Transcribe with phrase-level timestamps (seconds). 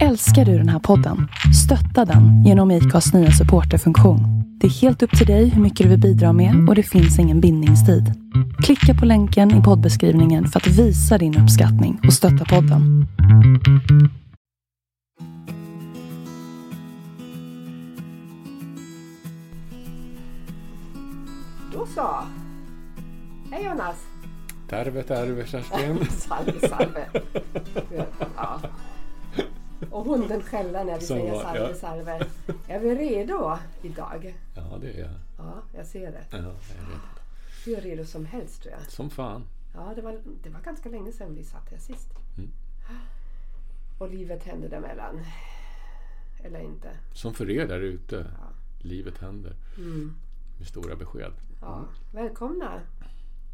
[0.00, 1.28] Älskar du den här podden?
[1.64, 4.20] Stötta den genom IKAs nya supporterfunktion.
[4.60, 7.18] Det är helt upp till dig hur mycket du vill bidra med och det finns
[7.18, 8.12] ingen bindningstid.
[8.62, 13.06] Klicka på länken i poddbeskrivningen för att visa din uppskattning och stötta podden.
[21.72, 22.08] Då så.
[23.50, 23.96] Hej Jonas.
[24.68, 26.06] Terve, terve Kerstin.
[26.10, 27.06] salve, salve.
[28.36, 28.60] Ja.
[29.90, 31.74] Och hunden skäller när vi säger var- salve, ja.
[31.74, 32.26] salve.
[32.68, 34.34] Är vi redo idag?
[34.54, 35.10] Ja, det är jag.
[35.38, 36.24] Ja, jag ser det.
[36.30, 36.44] Ja, jag
[36.88, 37.00] vet.
[37.64, 38.90] Hur redo som helst tror jag.
[38.90, 39.44] Som fan.
[39.74, 42.08] Ja, det var, det var ganska länge sedan vi satt här sist.
[42.38, 42.50] Mm.
[43.98, 45.20] Och livet hände däremellan.
[46.44, 46.90] Eller inte.
[47.12, 48.16] Som för er där ute.
[48.40, 48.46] Ja.
[48.78, 49.56] Livet händer.
[49.76, 50.14] Mm.
[50.58, 51.32] Med stora besked.
[51.60, 51.84] Ja.
[52.12, 52.80] Välkomna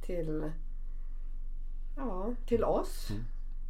[0.02, 0.50] till,
[1.96, 3.10] ja, till oss.
[3.10, 3.24] Mm.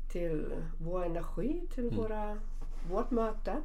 [0.08, 2.38] Till vår energi, till våra,
[2.90, 3.62] vårt möte.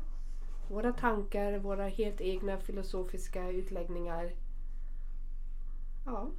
[0.67, 4.31] Våra tankar, våra helt egna filosofiska utläggningar.
[6.05, 6.31] Ja,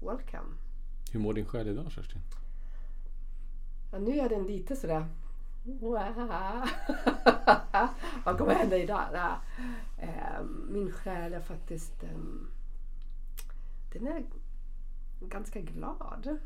[0.00, 0.54] welcome.
[1.12, 2.20] Hur mår din själ idag Kerstin?
[3.92, 5.06] Ja, nu är den lite sådär...
[8.24, 9.04] Vad kommer hända idag?
[9.12, 9.40] Ja.
[9.98, 12.02] Eh, Min själ är faktiskt...
[12.02, 12.48] ehm,
[13.92, 14.24] Den är
[15.20, 16.38] ganska glad.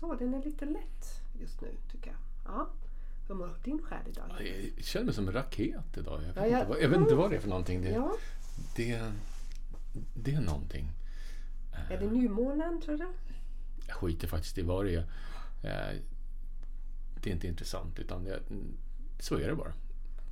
[0.00, 2.16] Så, den är lite lätt just nu tycker jag.
[2.54, 2.68] Ja.
[3.28, 4.26] Hur mår din själ idag?
[4.76, 6.20] Jag känner mig som en raket idag.
[6.22, 7.82] Jag vet, Ja, jag- inte, vad, jag vet inte vad det är för någonting.
[7.82, 8.12] Det, Ja,
[8.76, 9.12] det,
[10.14, 10.88] det är någonting.
[11.90, 13.06] är det nymånen tror du?
[13.86, 14.98] Jag skiter faktiskt i vad det är.
[15.62, 15.98] Eh,
[17.22, 18.40] Det är inte intressant utan det,
[19.18, 19.72] så är det bara.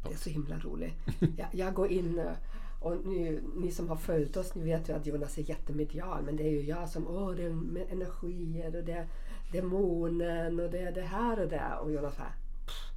[0.03, 0.95] Det är så himla roligt.
[1.37, 2.33] Jag, jag går in eh,
[2.81, 6.23] och nu, ni som har följt oss, ni vet ju att Jonas är jättemedial.
[6.25, 9.09] Men det är ju jag som, åh det är energier och det är
[9.53, 11.75] demonen och det är det här och det.
[11.83, 12.33] Och Jonas här,
[12.67, 12.91] "Pff,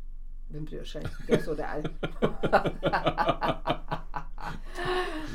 [0.48, 1.06] vem bryr sig?
[1.28, 1.90] Det är så det är.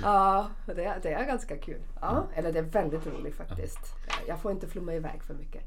[0.03, 1.81] ja, det, det är ganska kul.
[2.01, 3.95] Ja, eller det är väldigt roligt faktiskt.
[4.29, 5.63] Jag får inte flumma iväg för mycket.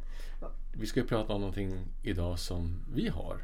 [0.74, 3.38] Vi ska ju prata om någonting idag som vi har.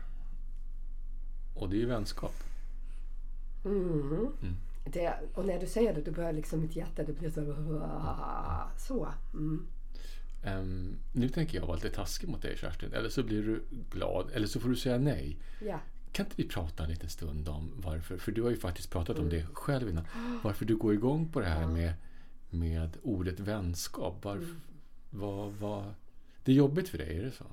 [1.56, 2.34] Och det är ju vänskap.
[3.66, 4.28] Mm.
[4.86, 7.56] Det, och när du säger det, då börjar liksom mitt hjärta, det blir så...
[8.88, 9.08] Så.
[9.34, 9.68] Mm.
[10.44, 12.94] Ehm, nu tänker jag vara lite taskig mot dig Kerstin.
[12.94, 14.32] Eller så blir du glad.
[14.32, 15.38] Eller så får du säga nej.
[15.62, 15.80] Ja.
[16.12, 18.18] Kan inte vi prata en liten stund om varför?
[18.18, 20.08] För du har ju faktiskt pratat om det själv innan.
[20.44, 21.94] Varför du går igång på det här med,
[22.50, 24.26] med ordet vänskap.
[24.26, 24.56] Varför,
[25.10, 25.94] vad, vad,
[26.44, 27.46] det är jobbigt för dig, är det så?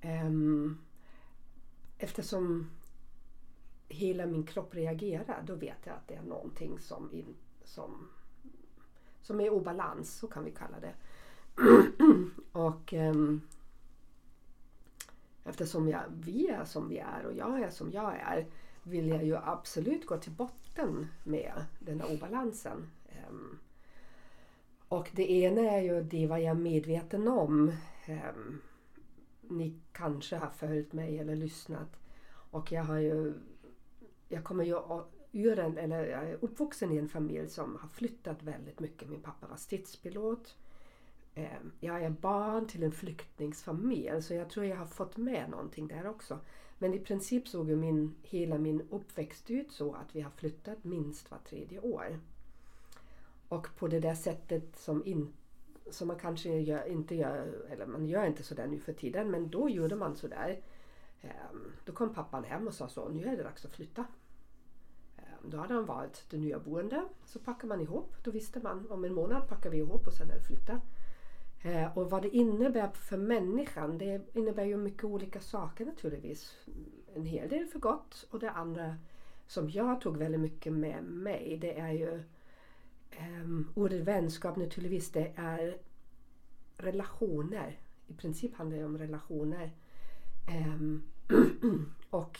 [0.00, 0.78] Ehm,
[1.98, 2.70] eftersom
[3.88, 8.08] hela min kropp reagerar, då vet jag att det är någonting som, in, som,
[9.22, 10.94] som är obalans, så kan vi kalla det.
[12.52, 13.40] och um,
[15.44, 18.46] eftersom jag, vi är som vi är och jag är som jag är
[18.82, 22.90] vill jag ju absolut gå till botten med den här obalansen.
[23.28, 23.58] Um,
[24.88, 27.72] och det ena är ju det vad jag är medveten om.
[28.08, 28.60] Um,
[29.40, 31.96] ni kanske har följt mig eller lyssnat.
[32.50, 33.34] Och jag har ju...
[34.28, 34.80] Jag kommer ju
[35.32, 39.08] ur en, eller jag är uppvuxen i en familj som har flyttat väldigt mycket.
[39.08, 40.56] Min pappa var stridspilot.
[41.34, 45.88] Ehm, jag är barn till en flyktingsfamilj så jag tror jag har fått med någonting
[45.88, 46.38] där också.
[46.78, 50.84] Men i princip såg ju min, hela min uppväxt ut så att vi har flyttat
[50.84, 52.20] minst var tredje år.
[53.48, 55.32] Och på det där sättet som, in,
[55.90, 59.50] som man kanske gör, inte gör, eller man gör inte sådär nu för tiden, men
[59.50, 60.60] då gjorde man sådär.
[61.22, 64.04] Ehm, då kom pappan hem och sa så, nu är det dags att flytta.
[65.16, 68.14] Ehm, då hade han valt det nya boende, så packade man ihop.
[68.24, 70.80] Då visste man, om en månad packar vi ihop och sen är det flytta.
[71.64, 76.56] Eh, Och vad det innebär för människan, det innebär ju mycket olika saker naturligtvis.
[77.14, 78.96] En hel del för gott och det andra
[79.46, 82.22] som jag tog väldigt mycket med mig, det är ju
[83.20, 85.76] um, ordet vänskap naturligtvis, det är
[86.76, 87.78] relationer.
[88.06, 89.72] I princip handlar det om relationer.
[90.48, 91.02] Um,
[92.10, 92.38] och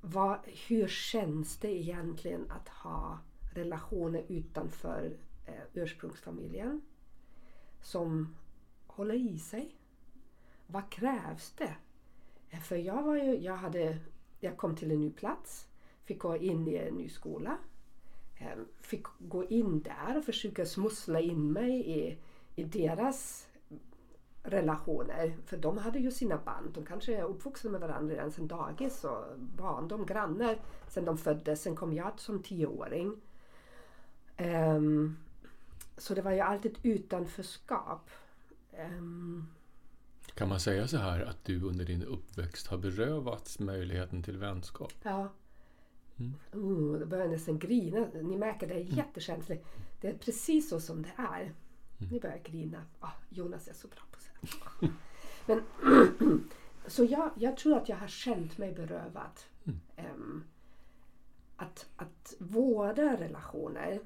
[0.00, 3.18] vad, hur känns det egentligen att ha
[3.54, 5.16] relationer utanför
[5.46, 6.80] eh, ursprungsfamiljen?
[7.86, 8.34] Som
[8.86, 9.76] håller i sig?
[10.66, 11.76] Vad krävs det?
[12.62, 13.98] För jag var ju, jag hade,
[14.40, 15.66] jag kom till en ny plats,
[16.04, 17.58] fick gå in i en ny skola.
[18.38, 22.18] Ehm, fick gå in där och försöka smussla in mig i,
[22.54, 23.48] i deras
[24.42, 25.36] relationer.
[25.44, 26.70] För de hade ju sina band.
[26.74, 31.62] De kanske är uppvuxna med varandra redan sedan dagis och barndom, grannar sedan de föddes.
[31.62, 33.20] Sen kom jag som tioåring.
[34.38, 35.16] Um,
[35.96, 38.10] så det var ju alltid ett utanförskap.
[38.72, 39.46] Ehm,
[40.34, 44.92] Kan man säga så här att du under din uppväxt har berövats möjligheten till vänskap?
[45.02, 45.32] Ja.
[46.18, 46.34] Mm.
[46.54, 48.06] Uh, då börjar jag nästan grina.
[48.22, 49.66] Ni märker, det är jättekänsligt.
[50.00, 51.54] Det är precis så som det är.
[52.10, 52.82] Ni börjar grina.
[53.00, 54.88] Ah, Jonas är så bra på det.
[55.46, 55.62] Men,
[56.86, 59.40] så jag, jag tror att jag har känt mig berövad.
[59.96, 60.44] Em,
[61.56, 64.00] att, att vårda relationer.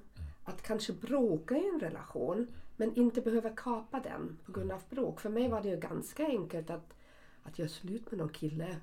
[0.50, 5.20] Att kanske bråka i en relation men inte behöva kapa den på grund av bråk.
[5.20, 6.94] För mig var det ju ganska enkelt att,
[7.43, 8.76] att göra slut med någon kille.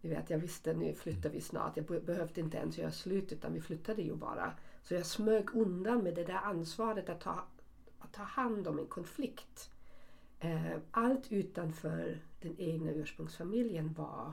[0.00, 1.76] Ni vet, jag visste nu flyttar vi snart.
[1.76, 4.52] Jag behövde inte ens göra slut utan vi flyttade ju bara.
[4.82, 7.44] Så jag smög undan med det där ansvaret att ta,
[7.98, 9.70] att ta hand om en konflikt.
[10.40, 14.32] Eh, allt utanför den egna ursprungsfamiljen var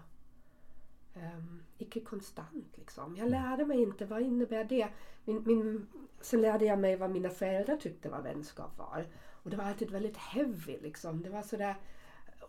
[1.15, 2.77] um, icke konstant.
[2.77, 3.15] Liksom.
[3.17, 4.87] Jag lärde mig inte vad innebär det.
[5.25, 5.87] Min, min,
[6.21, 9.07] sen lärde jag mig vad mina föräldrar tyckte vad vänskap var.
[9.43, 10.77] Och det var alltid väldigt heavy.
[10.81, 11.21] Liksom.
[11.21, 11.75] Det var sådär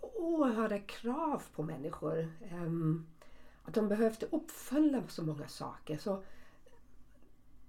[0.00, 2.28] oerhörda krav på människor.
[2.50, 3.06] Ehm,
[3.64, 5.96] att de behövde uppfylla så många saker.
[5.96, 6.22] Så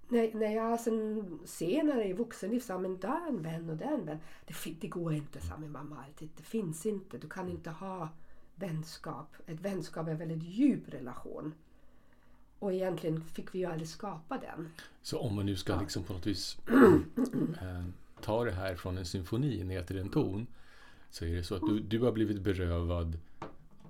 [0.08, 3.86] när, när jag sen senare i vuxenliv sa men där är en vän och där
[3.86, 4.18] är en vän.
[4.46, 6.30] Det, det går inte, sa min mamma alltid.
[6.36, 7.18] Det finns inte.
[7.18, 8.08] Du kan inte ha
[8.56, 9.34] vänskap.
[9.46, 11.54] Ett vänskap är en väldigt djup relation.
[12.58, 14.68] Och egentligen fick vi ju aldrig skapa den.
[15.02, 16.58] Så om man nu ska liksom på något vis
[17.62, 17.84] eh,
[18.20, 20.46] ta det här från en symfoni ner till en ton
[21.10, 23.18] så är det så att du, du har blivit berövad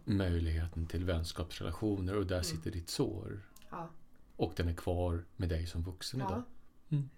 [0.04, 3.40] möjligheten till vänskapsrelationer och där sitter ditt sår.
[3.70, 3.88] Ja.
[4.36, 6.42] Och den är kvar med dig som vuxen idag.
[6.88, 6.96] Ja.
[6.96, 7.08] Mm.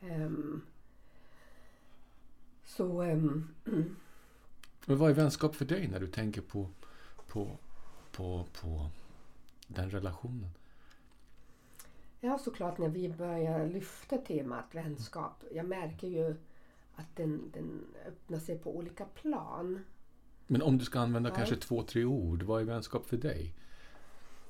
[0.00, 0.60] Ehm,
[2.64, 3.48] så ehm,
[4.88, 6.70] Men vad är vänskap för dig när du tänker på,
[7.28, 7.58] på,
[8.12, 8.90] på, på
[9.66, 10.50] den relationen?
[12.20, 15.44] Ja, såklart när vi börjar lyfta temat vänskap.
[15.52, 16.36] Jag märker ju
[16.94, 19.84] att den, den öppnar sig på olika plan.
[20.46, 21.34] Men om du ska använda Ja.
[21.34, 23.54] kanske två, tre ord, vad är vänskap för dig?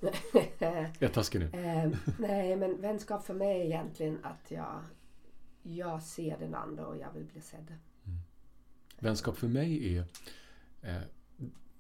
[0.59, 1.51] Jag är taskig nu.
[1.53, 4.83] Ehm, nej, men vänskap för mig är egentligen att jag,
[5.63, 7.75] jag ser den andra och jag vill bli sedd.
[8.99, 10.05] Vänskap för mig är...
[10.83, 11.03] Eh,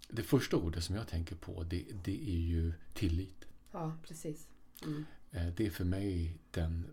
[0.09, 3.45] det första ordet som jag tänker på det, det är ju tillit.
[3.73, 4.49] Ja, precis.
[4.83, 5.05] Mm.
[5.31, 6.87] Eh, det är för mig den...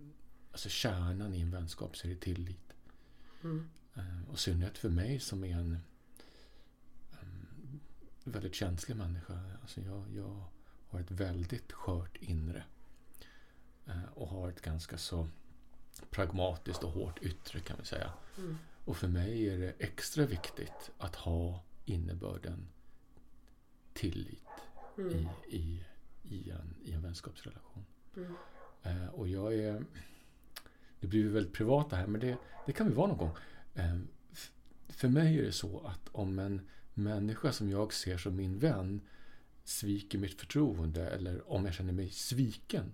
[0.52, 2.74] Alltså kärnan i en vänskap så är det tillit.
[3.44, 3.70] Mm.
[3.96, 5.78] Eh, och synnerhet för mig som är en,
[8.24, 9.40] en väldigt känslig människa.
[9.62, 10.44] Alltså jag, jag
[10.88, 12.64] har ett väldigt skört inre.
[13.86, 15.28] Eh, och har ett ganska så
[16.10, 18.12] pragmatiskt och hårt yttre kan vi säga.
[18.38, 18.58] Mm.
[18.86, 22.68] Och för mig är det extra viktigt att ha innebörden
[23.96, 24.42] tillit
[24.98, 25.10] Mm.
[25.14, 25.28] i,
[25.58, 25.84] i,
[26.30, 27.86] i, en, i en vänskapsrelation.
[28.18, 28.34] Mm.
[28.84, 29.84] Eh, och jag är...
[31.00, 33.32] Det blir väldigt privat det här, men det, det kan vi vara någon gång.
[33.74, 33.98] Eh,
[34.90, 36.62] för mig är det så att om en
[36.94, 39.02] människa som jag ser som min vän
[39.64, 42.92] sviker mitt förtroende eller om jag känner mig sviken.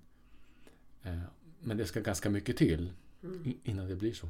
[1.03, 1.19] Eh,
[1.59, 2.93] men det ska ganska mycket till
[3.23, 3.53] Mm.
[3.63, 4.29] innan det blir så.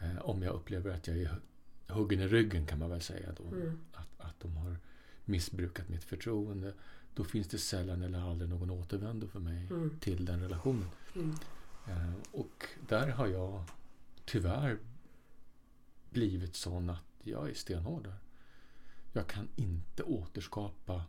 [0.00, 3.32] Eh, om jag upplever att jag är hu- huggen i ryggen kan man väl säga
[3.32, 3.44] då.
[3.44, 3.78] Mm.
[3.92, 4.76] Att, att de har
[5.24, 6.74] missbrukat mitt förtroende.
[7.14, 9.98] Då finns det sällan eller aldrig någon återvändo för mig Mm.
[10.00, 10.88] till den relationen.
[11.14, 11.34] Mm.
[11.88, 13.64] Eh, och där har jag
[14.24, 14.78] tyvärr
[16.10, 18.14] blivit sån att jag är stenhård där.
[19.12, 21.04] Jag kan inte återskapa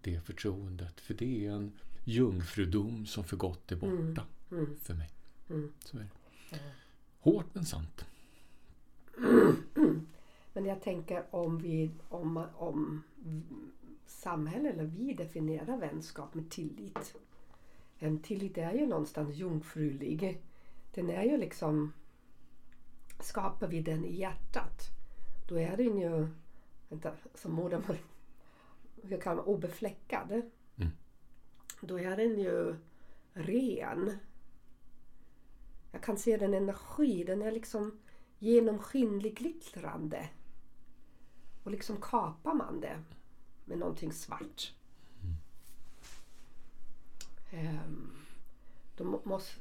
[0.00, 1.00] det förtroendet.
[1.00, 1.72] För det är en
[2.04, 4.76] jungfrudom som för gott är borta Mm.
[4.82, 5.10] för mig.
[5.50, 5.72] Mm.
[5.84, 6.00] Så är
[6.50, 6.58] det.
[7.18, 8.04] Hårt men sant.
[10.52, 13.02] Men jag tänker om vi om, om
[14.06, 17.14] samhället eller vi definierar vänskap med tillit.
[17.98, 20.42] En tillit är ju någonstans jungfrulig.
[20.94, 21.92] Den är ju liksom
[23.20, 24.92] skapar vi den i hjärtat
[25.52, 26.28] då är den ju
[26.88, 27.96] vänta, som modermål
[29.02, 30.30] hur kan man obefläckad.
[30.76, 30.92] Mm.
[31.80, 32.76] Då är den ju
[33.32, 34.18] ren.
[35.92, 37.98] Jag kan se den energi, den är liksom
[38.38, 40.28] genomskinlig glittrande.
[41.62, 43.02] Och liksom kapar man det
[43.64, 44.72] med någonting svart.
[47.50, 48.10] Ehm,
[48.96, 49.52] då må- måste...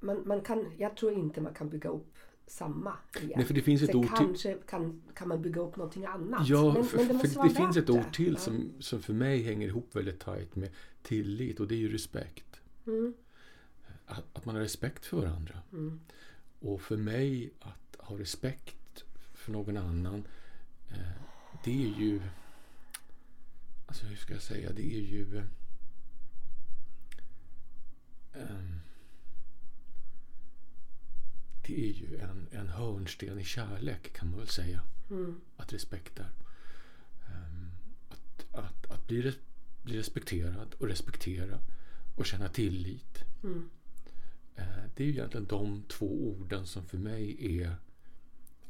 [0.00, 2.14] Man, man kan, jag tror inte man kan bygga upp
[2.46, 3.32] samma igen.
[3.36, 4.16] Nej, för det finns ett Sen ord till.
[4.16, 6.48] kanske kan, kan man bygga upp någonting annat.
[6.48, 8.12] Ja, men, för, men för måste det, finns ett ord det.
[8.12, 8.38] till Ja.
[8.38, 10.70] som, som för mig hänger ihop väldigt tajt med
[11.02, 12.60] tillit och det är ju respekt.
[12.86, 13.14] Mm,
[14.06, 15.58] Att, att man har respekt för varandra.
[15.72, 16.00] mm,
[16.60, 18.76] Och för mig att ha respekt
[19.40, 20.24] för någon annan
[20.88, 21.22] eh,
[21.64, 22.20] det är ju
[23.90, 24.72] Alltså hur ska jag säga?
[24.72, 25.44] Det är ju eh,
[28.32, 28.80] ehm,
[31.66, 34.80] det är ju en, en hörnsten i kärlek kan man väl säga.
[35.10, 35.40] Mm.
[35.56, 36.30] Att respekt är.
[37.26, 37.70] Um,
[38.08, 39.34] att, att, att bli,
[39.82, 41.58] bli respekterad och respektera
[42.16, 43.24] och känna tillit.
[43.42, 43.70] Mm.
[44.58, 47.76] Uh, det är ju egentligen de två orden som för mig är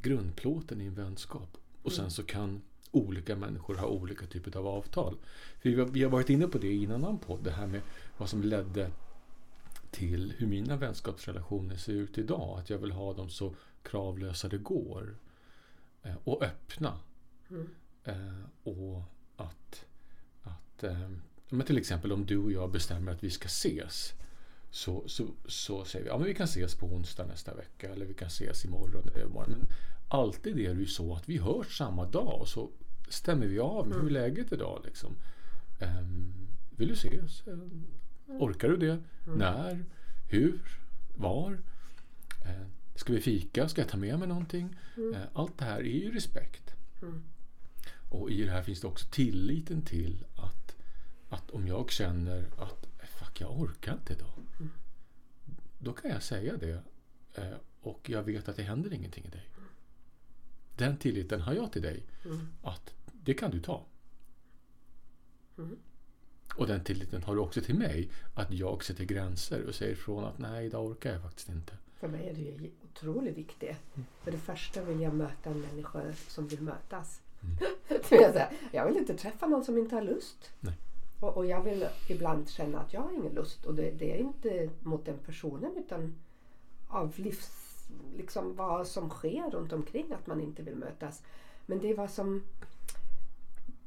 [0.03, 1.57] grundplåten i en vänskap.
[1.83, 5.17] Och sen så kan olika människor ha olika typer av avtal.
[5.61, 7.67] För vi, har, vi har varit inne på det i en annan podd, det här
[7.67, 7.81] med
[8.19, 8.91] vad som ledde
[9.91, 12.59] till hur mina vänskapsrelationer ser ut idag.
[12.59, 15.17] Att jag vill ha dem så kravlösa det går.
[16.03, 16.99] Eh, och öppna.
[17.51, 17.69] Mm.
[18.05, 19.03] Eh, och
[19.37, 19.85] att,
[20.43, 21.11] att eh,
[21.49, 24.13] men till exempel om du och jag bestämmer att vi ska ses.
[24.71, 28.07] Så, så, så säger vi att ja, vi kan ses på onsdag nästa vecka eller
[28.07, 29.09] vi kan ses imorgon.
[29.09, 29.51] Eller imorgon.
[29.51, 29.67] Men
[30.09, 32.71] alltid är det ju så att vi hörs samma dag och så
[33.09, 34.83] stämmer vi av med hur är läget idag.
[34.85, 35.17] Liksom.
[35.81, 37.43] Um, vill du ses?
[37.47, 37.87] Um,
[38.27, 39.03] orkar du det?
[39.37, 39.85] När?
[40.31, 40.79] Hur?
[41.17, 41.53] Var?
[41.53, 43.69] Uh, ska vi fika?
[43.69, 44.77] Ska jag ta med mig någonting?
[44.99, 46.75] Uh, allt det här är ju respekt.
[47.03, 47.23] Mm.
[48.09, 50.77] Och i det här finns det också tilliten till att,
[51.29, 52.90] att om jag känner att
[53.31, 54.29] fuck, jag orkar inte idag.
[55.79, 56.83] Då kan jag säga det
[57.35, 59.49] eh, och jag vet att det händer ingenting i dig.
[60.77, 62.07] Den tilliten har jag till dig.
[62.25, 62.49] Mm.
[62.63, 63.87] Att det kan du ta.
[65.59, 65.79] Mm.
[66.57, 68.11] Och den tilliten har du också till mig.
[68.35, 71.73] Att jag sätter gränser och säger ifrån att nej, idag orkar jag faktiskt inte.
[72.01, 73.77] För mig är det otroligt viktigt.
[74.23, 77.23] För det första vill jag möta en människa som vill mötas.
[78.09, 78.51] Säga.
[78.73, 80.51] jag vill inte träffa någon som inte har lust.
[80.61, 80.75] Nej.
[81.21, 83.67] Och, och jag vill ibland känna att jag har ingen lust.
[83.67, 86.15] Och det, det är inte mot den personen utan
[86.89, 87.51] av livs,
[88.17, 91.23] liksom vad som sker runt omkring att man inte vill mötas.
[91.67, 92.43] Men det är vad som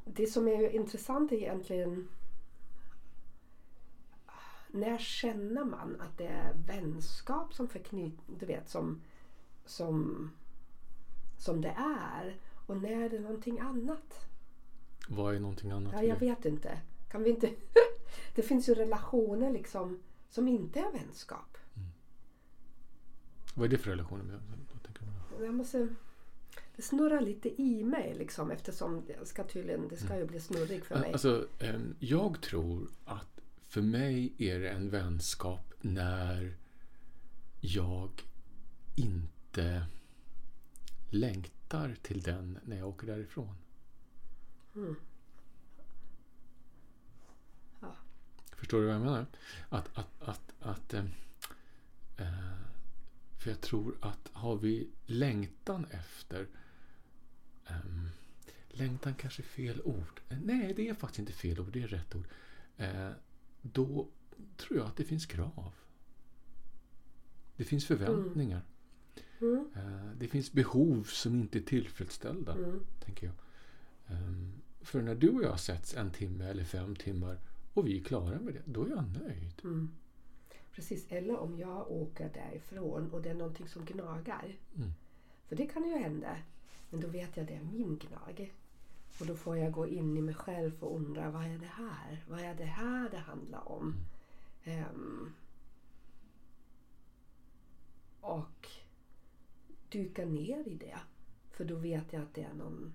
[0.05, 2.07] det som är intressant är egentligen
[4.67, 9.01] när känner man att det är vänskap som förknyter, du vet som,
[9.65, 10.29] som,
[11.37, 14.27] som det är och när är det någonting annat?
[15.07, 15.93] Vad är någonting annat?
[15.93, 16.79] Ja, jag vet inte.
[17.13, 17.49] Kan vi inte?
[18.35, 21.57] det finns ju relationer liksom som inte är vänskap.
[23.53, 24.41] Vad är det för relationer?
[25.39, 25.87] Jag måste,
[26.75, 30.85] det snurrar lite i mig liksom eftersom det ska tydligen, det ska ju bli snurrig
[30.85, 31.11] för mig.
[31.11, 36.57] Alltså, ehm, jag tror att för mig är det en vänskap när
[37.61, 38.11] jag
[38.95, 39.85] inte
[41.09, 43.55] längtar till den när jag åker därifrån.
[44.75, 44.95] Mm.
[48.63, 49.25] Förstår du vad jag menar?
[49.69, 51.05] Att, att, att, att eh,
[52.17, 52.57] eh,
[53.39, 56.47] för jag tror att har vi längtan efter
[57.67, 58.09] ehm,
[58.69, 60.21] Längtan kanske är fel ord.
[60.29, 61.69] Eh, Nej, det är faktiskt inte fel ord.
[61.73, 62.27] Det är rätt ord.
[62.77, 63.09] Eh,
[63.61, 64.07] då
[64.57, 65.73] tror jag att det finns krav.
[67.55, 68.61] Det finns förväntningar.
[69.41, 69.69] Mm.
[69.75, 72.85] Eh, det finns behov som inte är tillfredsställda, Mm.
[73.05, 73.35] tänker jag.
[74.17, 77.39] Ehm, för när du och jag sätts en timme eller fem timmar
[77.73, 79.61] och vi är klara med det, då är jag nöjd.
[79.63, 79.89] Mm.
[80.71, 84.55] Precis, eller om jag åker därifrån och det är någonting som gnagar.
[84.75, 84.91] Mm.
[85.47, 86.37] För det kan ju hända.
[86.89, 88.53] Men då vet jag att det är min gnag.
[89.19, 92.25] Och då får jag gå in i mig själv och undra vad är det här?
[92.29, 93.95] Vad är det här det handlar om?
[94.63, 95.33] Ehm,
[98.21, 98.67] och
[99.89, 100.99] dyka ner i det.
[101.51, 102.93] För då vet jag att det är någon,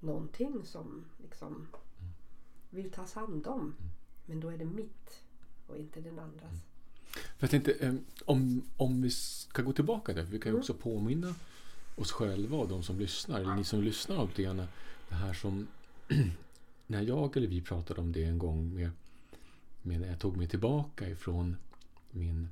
[0.00, 1.66] någonting som liksom
[2.70, 3.74] vill tas hand om.
[4.26, 5.22] Men då är det mitt
[5.66, 6.52] och inte den andras.
[7.12, 10.58] För jag tänkte, eh, om, om vi ska gå tillbaka där, för vi kan ju
[10.58, 11.34] också påminna
[11.96, 14.66] oss själva och de som lyssnar, eller ni som lyssnar av det
[15.08, 15.66] det här som
[16.86, 18.90] när jag eller vi pratade om det en gång med,
[19.82, 21.56] med när jag tog mig tillbaka ifrån
[22.10, 22.48] min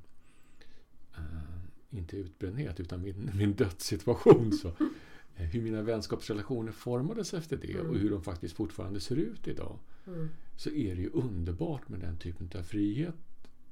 [1.15, 4.51] eh, inte utbrändhet utan min, min dödssituation.
[4.51, 4.71] Så,
[5.35, 9.79] hur mina vänskapsrelationer formades efter det och hur de faktiskt fortfarande ser ut idag.
[10.07, 10.29] Mm.
[10.55, 13.15] Så är det ju underbart med den typen av frihet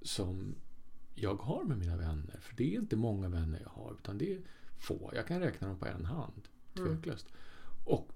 [0.02, 0.56] som
[1.16, 2.40] jag har med mina vänner.
[2.42, 4.40] För det är inte många vänner jag har utan det är
[4.78, 5.12] få.
[5.16, 6.42] Jag kan räkna dem på en hand.
[6.74, 7.28] Tveklöst.
[7.86, 8.12] Och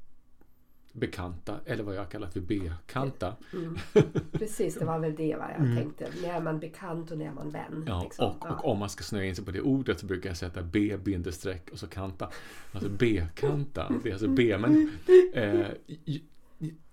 [0.95, 3.35] bekanta, eller vad jag kallar för bekanta.
[3.53, 3.77] Mm.
[4.31, 6.07] Precis, det var väl det vad jag tänkte.
[6.21, 7.85] När är man bekant och när är man vän?
[7.87, 8.25] Ja, liksom.
[8.25, 10.61] och, och om man ska snöa in sig på det ordet så brukar jag sätta
[10.61, 12.29] B bindestreck och så kanta.
[12.71, 13.91] Alltså B-kanta.
[14.03, 14.57] Det är alltså B.
[14.57, 14.91] Men,
[15.33, 15.67] eh,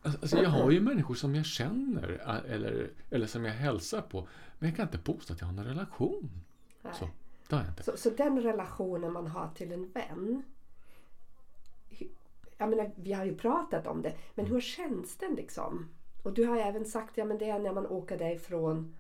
[0.03, 2.09] alltså jag har ju människor som jag känner
[2.49, 4.29] eller, eller som jag hälsar på.
[4.59, 6.31] Men jag kan inte påstå att jag har någon relation.
[6.83, 6.93] Nej.
[6.99, 7.09] Så,
[7.49, 7.83] det har jag inte.
[7.83, 10.43] Så, så den relationen man har till en vän.
[12.63, 14.17] Jag menar, vi har ju pratat om det.
[14.35, 15.89] Men hur känns den liksom?
[16.23, 18.95] Och du har även sagt ja, men det är när man åker därifrån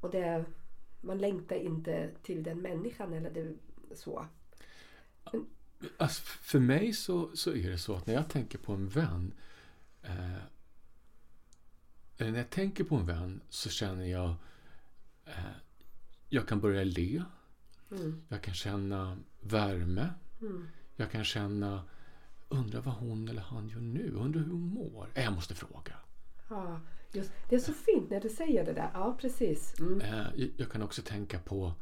[0.00, 0.44] och det är,
[1.00, 3.54] man längtar inte till den människan eller det,
[3.96, 4.26] så.
[5.96, 9.32] Alltså, för mig så, så är det så att när jag tänker på en vän
[10.02, 10.42] eh,
[12.16, 14.34] eller när jag tänker på en vän så känner jag
[15.24, 15.54] eh,
[16.28, 17.22] jag kan börja le.
[17.90, 18.22] Mm.
[18.28, 20.08] Jag kan känna värme.
[20.40, 20.68] Mm.
[20.96, 21.84] Jag kan känna
[22.50, 24.12] undra vad hon eller han gör nu.
[24.14, 25.08] Undra hur hon mår.
[25.14, 25.94] Eh, Jag måste fråga.
[26.50, 26.80] Ja,
[27.12, 28.90] just, det är så fint när du säger det där.
[28.94, 29.74] Ja, precis.
[29.80, 30.00] Mm.
[30.00, 30.26] Eh,
[30.56, 31.72] jag- kan också tänka på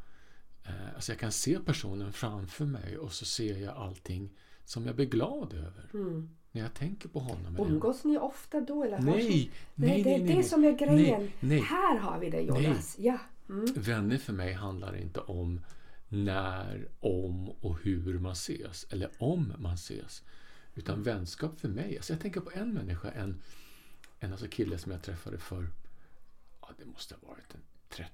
[0.63, 4.29] eh, Alltså jag kan se personen framför mig och så ser jag allting
[4.65, 5.89] som jag blir glad över.
[5.93, 6.29] Mm.
[6.51, 7.57] När jag tänker på honom.
[7.59, 8.83] Umgås ni ofta då?
[8.83, 11.31] Eller Nej, nej, nej, det är nej, det som är grejen.
[11.63, 12.95] Här har vi det Jonas.
[12.99, 13.17] Ja.
[13.49, 13.65] Mm.
[13.75, 15.61] Vänner för mig handlar inte om
[16.09, 18.83] när, om och hur man ses.
[18.89, 20.23] Eller om man ses.
[20.79, 21.97] Utan vänskap för mig.
[21.97, 23.41] Alltså jag tänker på en människa, en,
[24.19, 25.67] en alltså kille som jag träffade för,
[26.61, 27.61] ja, det måste ha varit en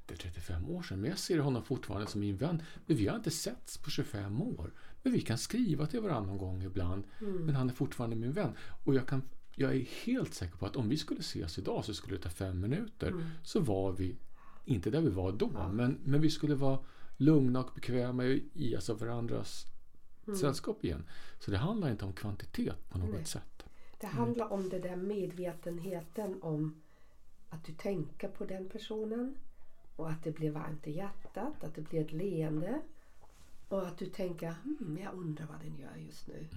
[0.08, 1.02] 30-35 år sedan.
[1.02, 2.62] Men jag ser honom fortfarande som min vän.
[2.86, 4.74] Men vi har inte setts på 25 år.
[5.04, 7.04] Men vi kan skriva till varandra någon gång ibland.
[7.46, 8.54] Men han är fortfarande min vän.
[8.84, 9.22] Och jag, kan,
[9.56, 12.30] jag är helt säker på att om vi skulle ses idag så skulle det ta
[12.30, 13.14] fem minuter.
[13.44, 14.16] Så var vi,
[14.66, 16.80] inte där vi var då, men, men vi skulle vara
[17.18, 19.66] lugna och bekväma i alltså varandras
[20.40, 21.04] sällskap igen.
[21.40, 23.26] Så det handlar inte om kvantitet på något Nej.
[23.26, 23.66] sätt.
[23.98, 26.82] Det handlar om den där medvetenheten om
[27.50, 29.36] att du tänker på den personen
[29.96, 32.82] och att det blir varmt i hjärtat, att det blir ett leende
[33.68, 36.48] och att du tänker hmm, jag undrar vad den gör just nu.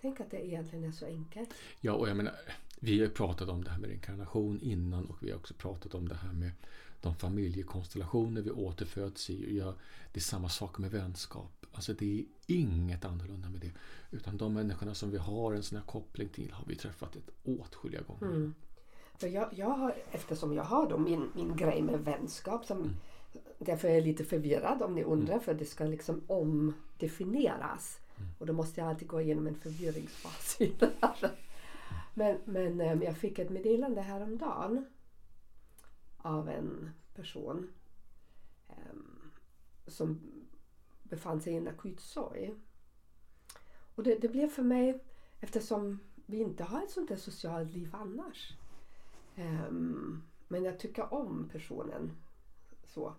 [0.00, 1.54] Tänk att det egentligen är så enkelt.
[1.80, 2.34] Ja, och jag menar,
[2.80, 6.08] vi har pratat om det här med inkarnation innan och vi har också pratat om
[6.08, 6.50] det här med
[7.00, 9.58] de familjekonstellationer vi återföds i.
[9.58, 9.74] Ja,
[10.12, 11.59] det är samma sak med vänskap.
[11.72, 13.72] Alltså det är inget annorlunda med det.
[14.10, 17.30] Utan de människorna som vi har en sån här koppling till har vi träffat ett
[17.44, 18.26] åtskilliga gånger.
[18.26, 18.54] Mm.
[19.14, 22.96] För jag, jag har, eftersom jag har då min, min grej med vänskap som
[23.58, 28.00] Därför är jag lite förvirrad om ni undrar för det ska liksom omdefinieras.
[28.38, 30.58] Och då måste jag alltid gå igenom en förvirringsfas.
[32.14, 34.86] men men eh, jag fick ett meddelande häromdagen
[36.18, 37.68] av en person
[38.68, 39.32] em,
[39.86, 40.20] som
[41.10, 42.54] befann sig i en akut sorg.
[43.94, 45.04] Och det, det blev för mig,
[45.40, 48.52] eftersom vi inte har ett sånt där socialt liv annars.
[49.36, 52.12] Um, men jag tycker om personen
[52.84, 53.14] så.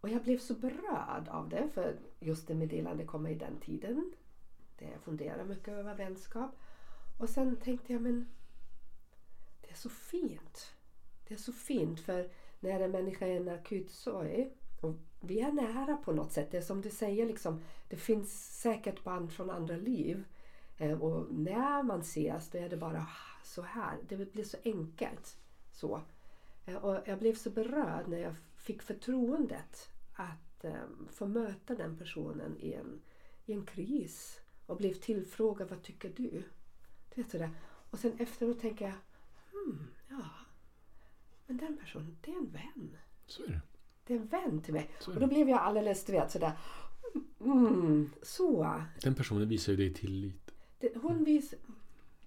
[0.00, 4.12] Och jag blev så berörd av det för just det meddelandet kom i den tiden.
[4.78, 6.50] Det jag funderar mycket över vänskap.
[7.18, 8.26] Och sen tänkte jag men
[9.60, 10.74] det är så fint.
[11.28, 12.30] Det är så fint för
[12.60, 16.50] när en människa är i en akut sorg och vi är nära på något sätt.
[16.50, 20.24] Det är som du säger liksom, det finns säkert band från andra liv.
[20.78, 23.06] Eh, och när man ses då är det bara
[23.44, 23.98] så här.
[24.08, 25.36] Det blir så enkelt.
[25.72, 26.00] Så.
[26.66, 31.98] Eh, och jag blev så berörd när jag fick förtroendet att ehm, få möta den
[31.98, 33.00] personen i en,
[33.46, 34.40] i en kris.
[34.66, 36.42] Och blev tillfrågad vad tycker du?
[37.14, 37.50] du vet sådär.
[37.90, 38.94] Och sen efteråt tänker jag,
[39.52, 40.30] hmm, ja.
[41.46, 42.96] Men den personen, det är en vän.
[43.26, 43.60] Så är det.
[44.10, 44.90] Det är en vän till mig.
[45.06, 46.52] Och då blev jag alldeles, du vet sådär,
[47.40, 48.82] mm, så.
[49.02, 50.50] Den personen visar ju dig tillit.
[50.78, 51.54] Det, hon vis,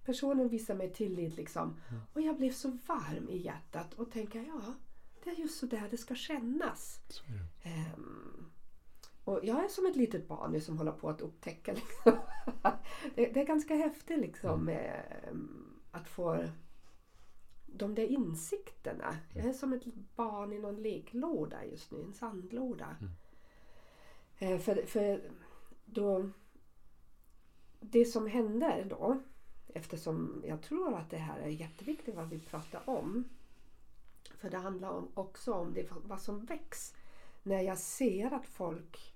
[0.05, 1.75] personen visar mig tillit liksom.
[2.13, 4.73] Och jag blev så varm i hjärtat och tänker ja,
[5.23, 6.99] det är just så där det ska kännas.
[7.63, 8.45] Ehm,
[9.23, 11.73] och jag är som ett litet barn nu som håller på att upptäcka.
[11.73, 12.17] Liksom.
[13.15, 16.43] det, det är ganska häftigt liksom ehm, att få
[17.73, 19.17] de där insikterna.
[19.33, 22.95] Jag är som ett barn i någon leklåda just nu, en sandlåda.
[24.39, 25.21] Eh, för, för
[25.85, 26.29] då
[27.79, 29.21] det som händer då,
[29.67, 33.23] eftersom jag tror att det här är jätteviktigt vad vi pratar om.
[34.37, 36.95] För det handlar om, också om det, vad som väcks
[37.43, 39.13] när jag ser att folk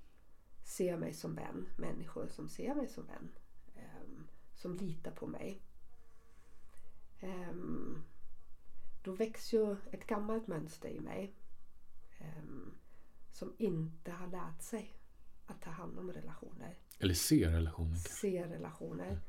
[0.66, 1.70] ser mig som vän.
[1.78, 3.30] Människor som ser mig som vän.
[3.76, 5.62] ehm, som litar på mig.
[7.20, 8.04] Ehm,
[9.08, 11.34] då väcks ju ett gammalt mönster i mig.
[12.20, 12.74] ehm,
[13.32, 14.94] som inte har lärt sig
[15.46, 16.78] att ta hand om relationer.
[17.00, 18.10] Eller se relationen kanske.
[18.10, 19.20] Se relationer.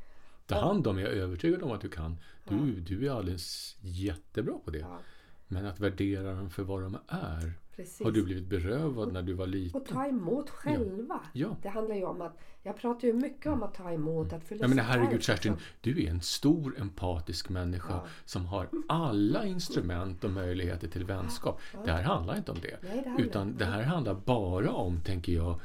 [0.47, 2.17] Ta hand om, jag är övertygad om att du kan.
[2.49, 4.79] Du, du är alldeles jättebra på det.
[4.79, 4.99] Ja,
[5.47, 7.53] Men att värdera dem för vad de är.
[7.83, 8.05] Precis.
[8.05, 9.81] Har du blivit berövad när du var liten?
[9.81, 11.21] Och ta emot själva.
[11.33, 11.57] Ja.
[11.62, 14.61] Det handlar ju om att, jag pratar ju mycket om att ta emot, att Jag
[14.71, 15.23] menar sitt herregud.
[15.23, 18.07] Kerstin, du är en stor empatisk människa Ja.
[18.25, 21.61] som har alla instrument och möjligheter till vänskap.
[21.85, 22.79] Det här handlar inte om det.
[22.83, 23.64] Nej, det Utan inte.
[23.64, 25.61] det här handlar bara om, tänker jag,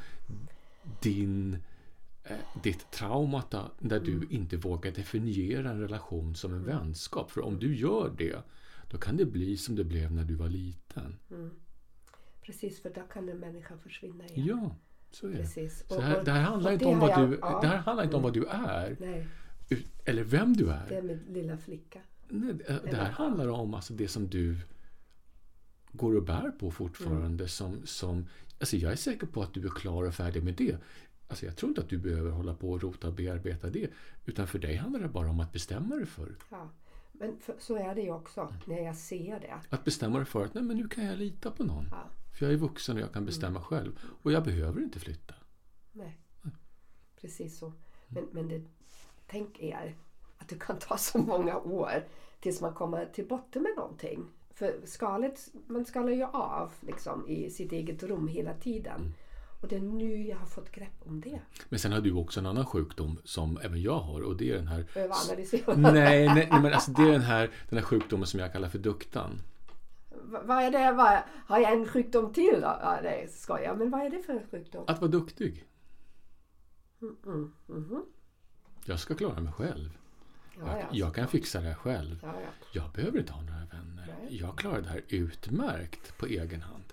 [1.02, 1.58] din,
[2.24, 4.20] eh, ditt traumata där Mm.
[4.20, 7.30] du inte vågar definiera en relation som en vänskap.
[7.30, 8.36] För om du gör det,
[8.90, 11.16] då kan det bli som det blev när du var liten.
[12.46, 14.46] Precis, för då kan en människa försvinna igen.
[14.46, 14.76] Ja,
[15.10, 15.36] Så är det.
[15.36, 15.84] Precis.
[15.88, 17.60] Så Och- här, och- det här handlar inte om vad jag- du, ja.
[17.60, 18.96] det här handlar inte om vad du är.
[19.00, 19.26] Nej,
[20.04, 20.92] Eller vem du det är.
[20.92, 22.00] är min lilla flicka.
[22.28, 24.56] Nej, det det här handlar om alltså det som du
[25.92, 27.26] går och bär på fortfarande.
[27.44, 27.48] Mm.
[27.48, 28.26] Som, som,
[28.60, 30.76] alltså jag är säker på att du är klar och färdig med det.
[31.28, 33.90] Alltså jag tror inte att du behöver hålla på och rota och bearbeta det.
[34.26, 36.36] Utan för dig handlar det bara om att bestämma dig för.
[36.50, 36.70] Ja.
[37.12, 39.54] Men för, så är det ju också när jag ser det.
[39.70, 41.88] Att bestämma dig för att nej, men nu kan jag lita på någon.
[41.90, 42.10] Ja.
[42.34, 43.98] För jag är vuxen och jag kan bestämma själv.
[44.22, 45.34] Och jag behöver inte flytta.
[45.92, 46.18] Nej.
[47.20, 47.72] Precis så.
[48.08, 48.62] Men, men det,
[49.26, 49.94] tänk er
[50.38, 52.04] att det kan ta så många år
[52.40, 54.26] tills man kommer till botten med någonting.
[54.54, 59.14] För skalet, man skalar ju av liksom, i sitt eget rum hela tiden.
[59.62, 61.40] Och det är nu jag har fått grepp om det.
[61.68, 64.54] Men sen har du också en annan sjukdom som även jag har och det är
[64.54, 65.76] den här Överanalysera.
[65.76, 68.68] Nej, nej, nej men alltså det är den här, den här sjukdomen som jag kallar
[68.68, 69.40] för duktan.
[70.24, 70.92] Va- Vad är det?
[70.92, 72.78] Vad, har jag en sjukdom till då?
[72.80, 73.74] Ja, nej, skojar.
[73.74, 74.84] Men vad är det för en sjukdom?
[74.86, 75.64] Att vara duktig.
[77.02, 78.04] Mm, mhm.
[78.84, 79.98] Jag ska klara mig själv.
[80.58, 82.18] Ja, Jag, ja, jag kan fixa det här själv.
[82.22, 82.48] Ja, ja.
[82.72, 84.14] Jag behöver inte ha några vänner.
[84.22, 84.36] Nej.
[84.40, 86.84] Jag klarar det här utmärkt på egen hand.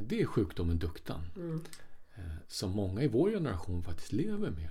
[0.00, 1.20] Det är sjukdomen duktan.
[1.36, 1.64] Mm.
[2.14, 4.70] eh, Som många i vår generation faktiskt lever med.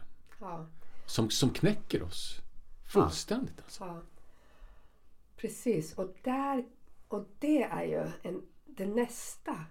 [1.05, 2.39] Som, som knäcker oss
[2.93, 3.61] fullständigt.
[3.63, 4.01] Alltså.
[5.37, 6.65] Precis, och, där,
[7.07, 9.65] och det är ju en, den nästa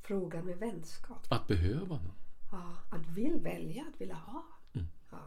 [0.00, 1.26] frågan med vänskap.
[1.30, 2.14] Att behöva någon.
[2.50, 4.44] Ja, att vill välja, att vilja ha.
[4.72, 4.86] Mm.
[5.10, 5.18] Ja.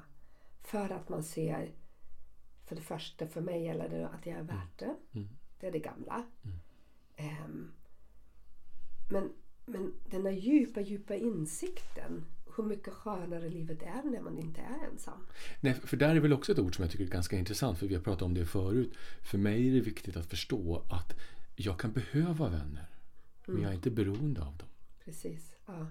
[0.61, 1.75] För att man ser,
[2.65, 4.95] för det första för mig gäller det att jag är värt det.
[5.11, 5.29] Mm.
[5.59, 6.23] Det är det gamla.
[7.15, 7.73] Ehm,
[9.11, 9.33] men,
[9.65, 12.25] men den här djupa, djupa insikten
[12.57, 15.19] hur mycket skönare livet är när man inte är ensam.
[15.61, 17.87] Nej, för där är väl också ett ord som jag tycker är ganska intressant, för
[17.87, 18.93] vi har pratat om det förut.
[19.21, 21.19] För mig är det viktigt att förstå att
[21.55, 22.85] jag kan behöva vänner,
[23.45, 24.67] men jag är inte beroende av dem.
[25.05, 25.53] Precis.
[25.65, 25.87] Ja.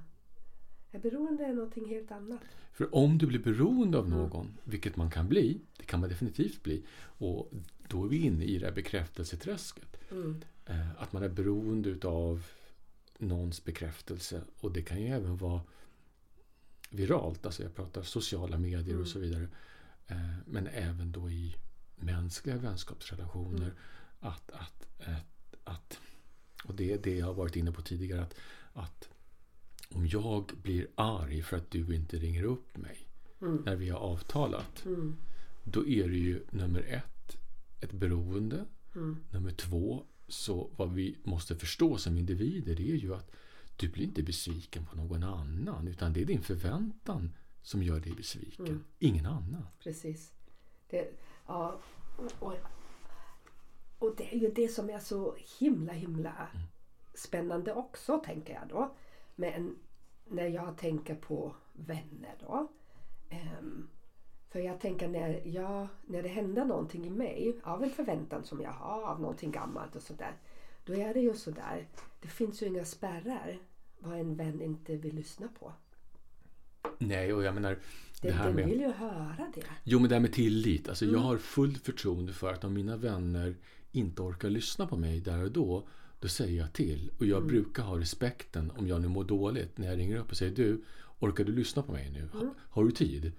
[0.91, 2.41] Är beroende är någonting helt annat.
[2.73, 6.63] För om du blir beroende av någon, vilket man kan bli, det kan man definitivt
[6.63, 7.53] bli, och
[7.89, 9.97] då är vi inne i det här bekräftelseträsket.
[10.11, 10.43] Mm.
[10.67, 12.47] Eh, Att man är beroende utav
[13.19, 15.61] någons bekräftelse och det kan ju även vara
[16.95, 19.49] viralt, alltså jag pratar sociala medier och så vidare.
[20.07, 21.57] Eh, Men även då i
[21.97, 23.73] mänskliga vänskapsrelationer.
[24.21, 25.27] Att, att, att,
[25.65, 25.99] att,
[26.65, 28.35] och det är det jag har varit inne på tidigare, att,
[28.73, 29.09] att
[29.89, 33.09] om jag blir arg för att du inte ringer upp mig
[33.41, 33.63] Mm.
[33.67, 35.17] när vi har avtalat, Mm.
[35.65, 37.37] då är det ju nummer ett,
[37.81, 38.65] ett beroende.
[38.95, 39.17] Mm.
[39.31, 43.31] Nummer två, så vad vi måste förstå som individer det är ju att
[43.83, 48.13] du blir inte besviken på någon annan utan det är din förväntan som gör dig
[48.13, 48.67] besviken.
[48.67, 48.85] Mm.
[48.99, 49.67] Ingen annan.
[49.79, 50.33] Precis.
[50.91, 51.81] Det, ja,
[52.39, 52.55] och,
[53.99, 56.49] och det är ju det som är så himla himla
[57.15, 58.95] spännande också tänker jag då.
[59.35, 59.79] Men
[60.29, 62.69] när jag tänker på vänner då.
[63.31, 63.89] Ehm,
[64.49, 68.61] för jag tänker när, jag, när det händer någonting i mig av en förväntan som
[68.61, 70.37] jag har av någonting gammalt och sådär.
[70.85, 71.89] Då är det ju sådär.
[72.21, 73.59] Det finns ju inga spärrar
[74.03, 75.73] vad en vän inte vill lyssna på.
[76.99, 77.71] Nej, och jag menar
[78.21, 78.67] det Den, här den med...
[78.67, 79.63] vill ju höra det.
[79.85, 80.89] Jo, men det här med tillit.
[80.89, 81.15] Alltså, Mm.
[81.17, 83.57] Jag har fullt förtroende för att om mina vänner
[83.93, 85.89] inte orkar lyssna på mig där och då,
[86.21, 87.11] då säger jag till.
[87.19, 87.49] Och jag Mm.
[87.49, 90.85] brukar ha respekten om jag nu mår dåligt när jag ringer upp och säger du,
[91.19, 92.19] orkar du lyssna på mig nu?
[92.19, 92.31] Mm.
[92.47, 93.33] Ha- Har du tid?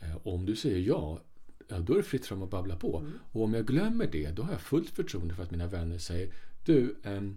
[0.00, 1.20] Eh, Och om du säger ja,
[1.68, 2.98] ja, då är det fritt fram att babbla på.
[2.98, 3.12] Mm.
[3.32, 6.32] Och om jag glömmer det, då har jag fullt förtroende för att mina vänner säger
[6.64, 7.36] du, ehm,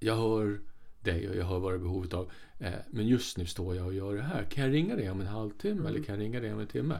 [0.00, 0.60] jag hör
[1.00, 2.30] dig och jag hör vad du har behov av.
[2.58, 4.44] Eh, men just nu står jag och gör det här.
[4.44, 6.98] Kan jag ringa dig om en halvtimme eller kan jag ringa dig om en timme?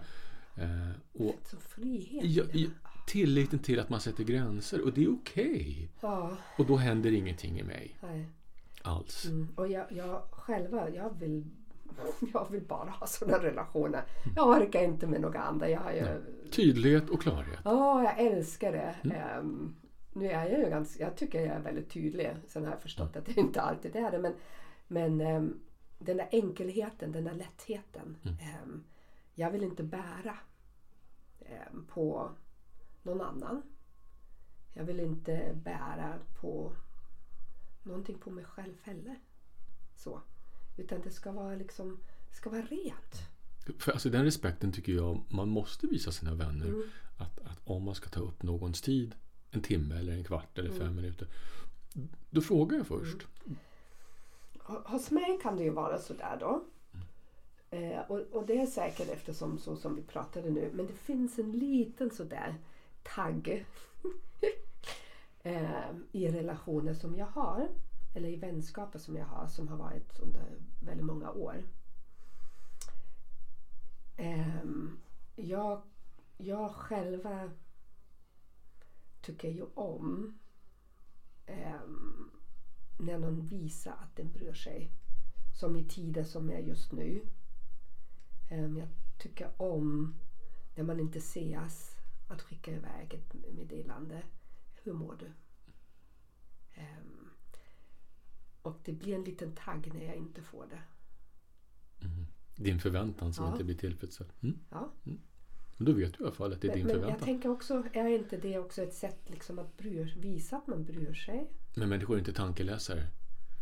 [0.57, 2.25] Eh, och Så frihet.
[2.25, 2.69] ja, ja,
[3.07, 5.89] tilliten till att man sätter gränser och det är okej.
[6.01, 8.27] Ja, Och då händer ingenting i mig nej.
[8.83, 9.25] alls.
[9.27, 9.49] Mm.
[9.57, 11.45] Och jag, jag själva, jag vill,
[12.33, 14.05] jag vill bara ha sådana relationer.
[14.37, 15.71] Jag orkar inte med några andra.
[15.71, 17.59] Jag, har ju, Tydlighet och klarhet.
[17.65, 19.15] Åh, jag älskar det.
[19.15, 19.75] Ehm,
[20.13, 22.37] nu är jag ju ganska, jag tycker jag är väldigt tydlig.
[22.47, 24.19] Sen har jag förstått att det inte alltid är det.
[24.19, 24.35] Men,
[24.87, 25.61] men ehm,
[25.99, 28.17] den där enkelheten, den där lättheten.
[28.41, 28.85] ehm,
[29.35, 30.39] jag vill inte bära
[31.41, 32.31] ehm, på
[33.03, 33.63] någon annan.
[34.75, 36.73] Jag vill inte bära på
[37.83, 39.21] någonting på mig själv heller.
[39.97, 40.21] Så.
[40.77, 41.99] Utan det ska vara liksom,
[42.31, 43.29] ska vara rent.
[43.79, 46.67] För alltså den respekten tycker jag man måste visa sina vänner.
[46.67, 46.83] Mm.
[47.17, 49.15] Att, att om man ska ta upp någons tid,
[49.51, 50.97] en timme eller en kvart eller fem Mm.
[50.97, 51.29] minuter.
[52.31, 53.27] Då frågar jag först.
[54.59, 56.65] H- Hos mig kan det ju vara sådär då.
[57.71, 60.71] Eh, och, och det är säkert eftersom så som vi pratade nu.
[60.75, 62.55] Men det finns en liten sådär
[63.03, 63.67] tagg
[65.43, 67.69] eh, i relationer som jag har.
[68.15, 70.43] eller i vänskaper som jag har som har varit under
[70.85, 71.63] väldigt många år.
[74.19, 74.99] Um,
[75.37, 75.83] jag,
[76.37, 77.51] jag själva
[79.29, 80.39] tycker ju om
[81.49, 82.31] um,
[82.99, 84.91] när någon visar att den bryr sig.
[85.61, 87.23] Som i tider som är just nu.
[88.51, 88.89] Um, jag
[89.19, 90.15] tycker om
[90.77, 91.97] när man inte ses
[92.29, 94.23] att skicka iväg ett meddelande.
[94.83, 95.27] Hur mår du?
[96.81, 97.31] Um,
[98.63, 100.83] och det blir en liten tagg när jag inte får det.
[102.07, 102.27] Mm.
[102.57, 103.53] Din förväntan som Ja.
[103.53, 104.31] inte blir tillfredsställd.
[104.41, 104.59] Mm.
[104.71, 104.93] Ja.
[105.79, 107.17] Men då vet du i alla fall att det är Men, din men förväntan.
[107.19, 110.85] jag tänker också, är inte det också ett sätt liksom att bry, visa att man
[110.85, 111.51] bryr sig?
[111.75, 113.03] Men människor är inte tankeläsare.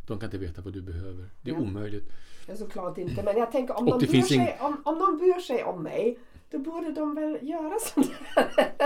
[0.06, 1.30] De kan inte veta vad du behöver.
[1.42, 1.60] Det är Ja.
[1.60, 2.12] omöjligt.
[2.46, 3.22] Ja, såklart inte.
[3.22, 6.18] Men jag tänker om de, det bryr sig, om, om de bryr sig om mig
[6.50, 8.48] då borde de väl göra sånt här.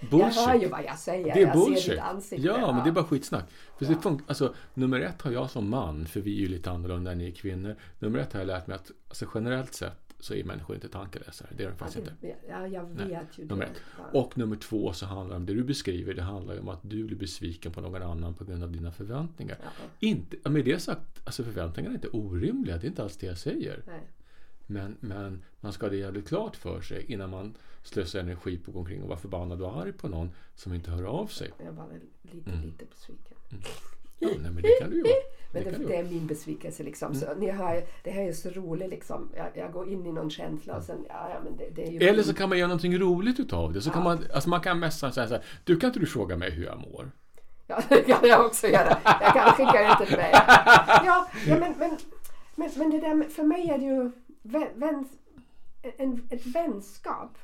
[0.00, 0.46] Jag Bullshit.
[0.46, 1.34] hör ju vad jag säger.
[1.34, 1.90] Det är jag ser bullshit.
[1.90, 2.46] ditt ansikte.
[2.46, 3.44] Ja, men det är bara skitsnack.
[3.78, 3.98] För det Ja.
[3.98, 7.18] fun- alltså, nummer ett har jag som man, för vi är ju lite annorlunda än
[7.18, 7.76] ni kvinnor.
[7.98, 11.48] Nummer ett har jag lärt mig att alltså, generellt sett så är människor inte tankeläsare.
[11.56, 12.12] Det är de Ja, faktiskt inte.
[12.20, 13.80] det- ja, jag Nej, vet ju nummer ett.
[13.98, 14.20] Ja.
[14.20, 16.14] Och nummer två så handlar det om det du beskriver.
[16.14, 19.56] Det handlar om att du blir besviken på någon annan på grund av dina förväntningar.
[19.62, 19.68] Ja,
[20.00, 22.76] Inte, ja, med det sagt, alltså förväntningarna är inte orimliga.
[22.78, 23.82] Det är inte alls det jag säger.
[23.86, 24.00] nej.
[24.70, 28.70] Men, men man ska ha det jävligt klart för sig innan man slösar energi på
[28.70, 31.50] att gå omkring och vara förbannad och arg på någon som inte hör av sig.
[31.64, 31.86] Jag bara
[32.22, 32.62] lite, Mm.
[32.66, 33.36] lite besviken.
[34.18, 35.12] Ja, nej, men det kan du ju vara.
[35.52, 37.12] Men Det det, kan är min besvikelse liksom.
[37.12, 37.20] Mm.
[37.20, 39.30] Så ni hör, det här är så roligt liksom.
[39.36, 41.90] Jag, jag går in i någon känsla och sen, ja, ja men det, det är
[41.90, 42.08] ju...
[42.08, 43.80] Eller så kan man göra någonting roligt utav det.
[43.80, 44.04] Så kan Ja.
[44.04, 46.50] man, alltså man kan messa så här, så här, du kan inte du fråga mig
[46.50, 47.10] hur jag mår?
[47.66, 48.98] Ja, det kan jag också göra.
[49.04, 50.30] Jag kan skicka det till mig.
[50.34, 51.96] Ja, ja men, men,
[52.56, 54.10] men, men det där för mig är det ju
[54.42, 55.08] vän, vän,
[55.98, 57.38] en, ett vänskap.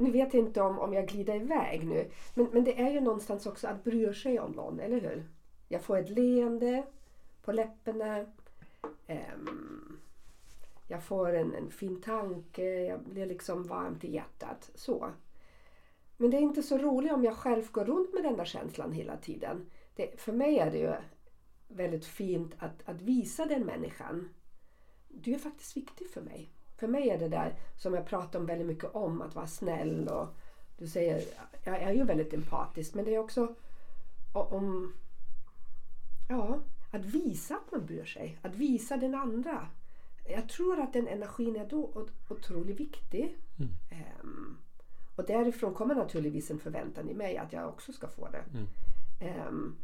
[0.00, 2.10] Nu vet jag inte om, om jag glider iväg nu.
[2.34, 5.28] Men, men det är ju någonstans också att bry sig om någon, eller hur?
[5.68, 6.86] Jag får ett leende
[7.42, 8.20] på läpparna.
[9.08, 9.98] Um,
[10.88, 12.64] jag får en, en fin tanke.
[12.64, 14.70] Jag blir liksom varmt i hjärtat.
[14.74, 15.10] Så.
[16.16, 18.92] Men det är inte så roligt om jag själv går runt med den där känslan
[18.92, 19.70] hela tiden.
[19.96, 20.92] Det, för mig är det ju
[21.68, 24.28] väldigt fint att, att visa den människan.
[25.08, 26.50] Du är faktiskt viktig för mig.
[26.80, 30.08] För mig är det där som jag pratar om väldigt mycket om, att vara snäll
[30.08, 30.28] och
[30.78, 31.22] du säger,
[31.64, 33.54] jag är ju väldigt empatisk men det är också
[34.32, 34.92] om,
[36.28, 36.58] ja,
[36.90, 38.38] att visa att man bryr sig.
[38.42, 39.68] Att visa den andra.
[40.28, 43.36] Jag tror att den energin är då ot- otroligt viktig.
[43.58, 43.70] Mm.
[43.90, 44.58] Ehm,
[45.16, 48.44] och därifrån kommer naturligtvis en förväntan i mig att jag också ska få det.
[48.52, 48.66] Mm.
[49.20, 49.76] Ehm,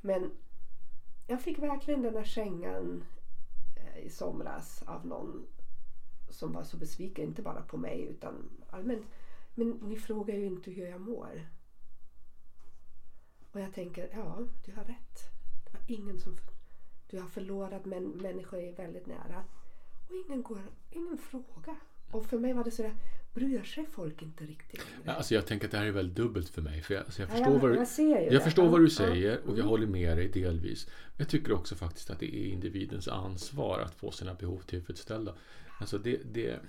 [0.00, 0.30] men
[1.26, 3.04] jag fick verkligen den här kängan
[3.76, 5.46] eh, i somras av någon
[6.32, 9.06] som var så besviken, inte bara på mig utan allmänt.
[9.54, 11.46] Men ni frågar ju inte hur jag mår.
[13.52, 15.18] Och jag tänker, ja, du har rätt.
[15.64, 16.38] Det var ingen som...
[17.10, 19.44] Du har förlorat men människor är väldigt nära.
[20.08, 21.76] Och ingen, går, ingen frågar.
[22.10, 22.96] Och för mig var det sådär,
[23.34, 24.86] bryr sig folk inte riktigt?
[25.04, 26.82] Ja, Alltså jag tänker att det här är väldigt dubbelt för mig.
[26.82, 27.76] För jag, alltså jag Ja, förstår, jag, vad, du,
[28.12, 28.90] jag jag förstår Ja, vad du ja.
[28.90, 29.68] säger och jag Mm.
[29.68, 30.86] håller med dig delvis.
[30.86, 35.34] Men jag tycker också faktiskt att det är individens ansvar att få sina behov tillfredsställda.
[35.80, 36.60] Alltså det, det,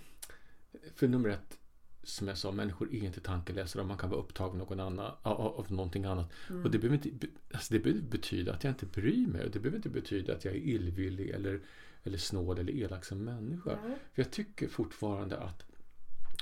[0.95, 1.58] för nummer ett,
[2.04, 3.84] som jag sa, människor är inte tankeläsare.
[3.84, 6.32] Man kan vara upptagen någon annan, av, någonting annat.
[6.49, 6.63] Mm.
[6.65, 9.45] Och det behöver, inte, alltså det behöver betyda att jag inte bryr mig.
[9.45, 11.60] Och det behöver inte betyda att jag är illvillig eller,
[12.04, 13.69] eller snål eller elak som människa.
[13.71, 13.95] Ja.
[14.13, 15.65] För jag tycker fortfarande att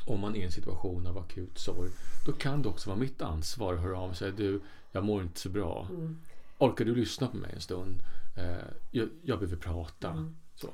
[0.06, 1.90] om man är i en situation av akut sorg,
[2.26, 4.62] då kan det också vara mitt ansvar att höra av säga du,
[4.92, 5.88] jag mår inte så bra.
[5.90, 6.22] Mm.
[6.58, 8.04] Orkar du lyssna på mig en stund?
[8.38, 10.10] Eh, jag, jag behöver prata.
[10.10, 10.36] Mm.
[10.56, 10.68] Så,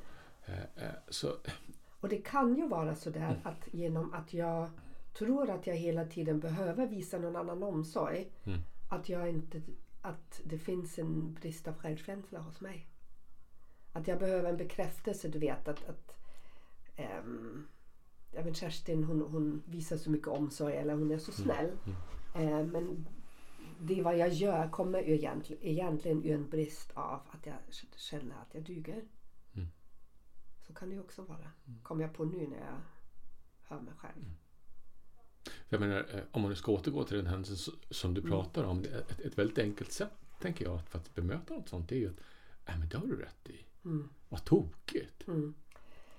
[0.46, 1.36] eh, eh, så,
[2.00, 4.70] Och det kan ju vara sådär att genom att jag
[5.18, 8.32] tror att jag hela tiden behöver visa någon annan omsorg.
[8.44, 8.60] Mm.
[8.90, 9.62] Att, jag inte,
[10.02, 12.88] att det finns en brist av självkänsla hos mig.
[13.94, 16.16] Att jag behöver en bekräftelse, du vet att, att
[16.96, 17.68] ehm,
[18.38, 21.72] ja, men Kerstin hon, hon visar så mycket omsorg eller hon är så snäll.
[22.36, 23.08] Eh, men
[23.80, 27.56] det vad jag gör kommer ju egentligen, egentligen ur en brist av att jag
[27.96, 29.04] känner att jag duger.
[29.56, 29.68] Mm.
[30.68, 31.52] Så kan det ju också vara.
[31.84, 32.78] Kommer jag på nu när jag
[33.64, 34.26] hör mig själv.
[35.70, 38.32] jag menar, eh, om man nu ska återgå till den händelsen som du Mm.
[38.32, 38.80] pratar om.
[38.80, 41.92] Ett, ett väldigt enkelt sätt, tänker jag, för att bemöta något sånt.
[41.92, 42.20] Är ju att,
[42.68, 43.66] nej men det har du rätt i.
[43.86, 44.10] Mm.
[44.30, 45.28] Vad tokigt.
[45.28, 45.54] Mm.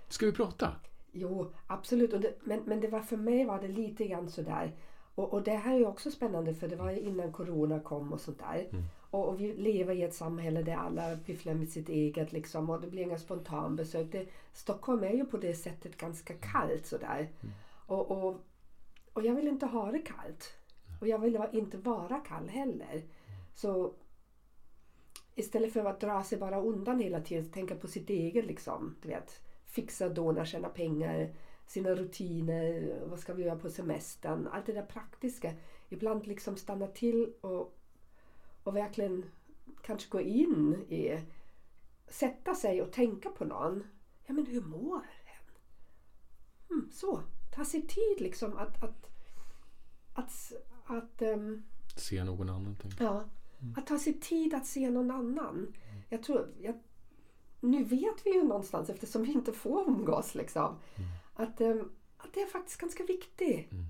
[0.08, 0.76] Ska vi prata?
[1.12, 2.12] Jo, absolut.
[2.12, 4.72] Och det, men, men det var för mig var det lite grann sådär.
[5.14, 8.12] Och, och det här är ju också spännande för det var ju innan corona kom
[8.12, 8.68] och sånt där.
[8.70, 8.84] Mm.
[9.10, 12.80] Och, och vi lever i ett samhälle där alla pysslar med sitt eget liksom och
[12.80, 14.12] det blir inga spontanbesök.
[14.12, 17.28] Det, Stockholm är ju på det sättet ganska kallt sådär.
[17.86, 18.44] Och, och,
[19.12, 20.52] och jag vill inte ha det kallt.
[21.00, 23.02] Och jag vill inte vara kall heller.
[23.54, 23.94] Så
[25.34, 28.96] istället för att dra sig bara undan hela tiden, tänka på sitt eget liksom.
[29.02, 31.34] Du vet, fixa, dåna, tjäna pengar,
[31.66, 35.52] sina rutiner, vad ska vi göra på semestern, allt det där praktiska.
[35.88, 37.78] Ibland liksom stanna till och,
[38.62, 39.24] och verkligen
[39.82, 41.20] kanske gå in i,
[42.08, 43.84] sätta sig och tänka på någon.
[44.26, 45.54] Ja men hur mår hen?
[46.70, 47.22] Mm, så,
[47.54, 49.06] ta sig tid liksom att, att,
[50.14, 50.52] att,
[50.86, 51.62] att um,
[51.96, 52.76] Se någon annan.
[52.76, 53.04] Tänker.
[53.04, 53.24] Ja,
[53.60, 53.74] mm.
[53.76, 55.56] att ta sig tid att se någon annan.
[55.56, 56.02] Mm.
[56.08, 56.74] Jag tror, jag,
[57.60, 60.76] nu vet vi ju någonstans eftersom vi inte får umgås liksom.
[60.96, 61.08] Mm.
[61.34, 63.72] Att, um, att det är faktiskt ganska viktigt.
[63.72, 63.84] Mm.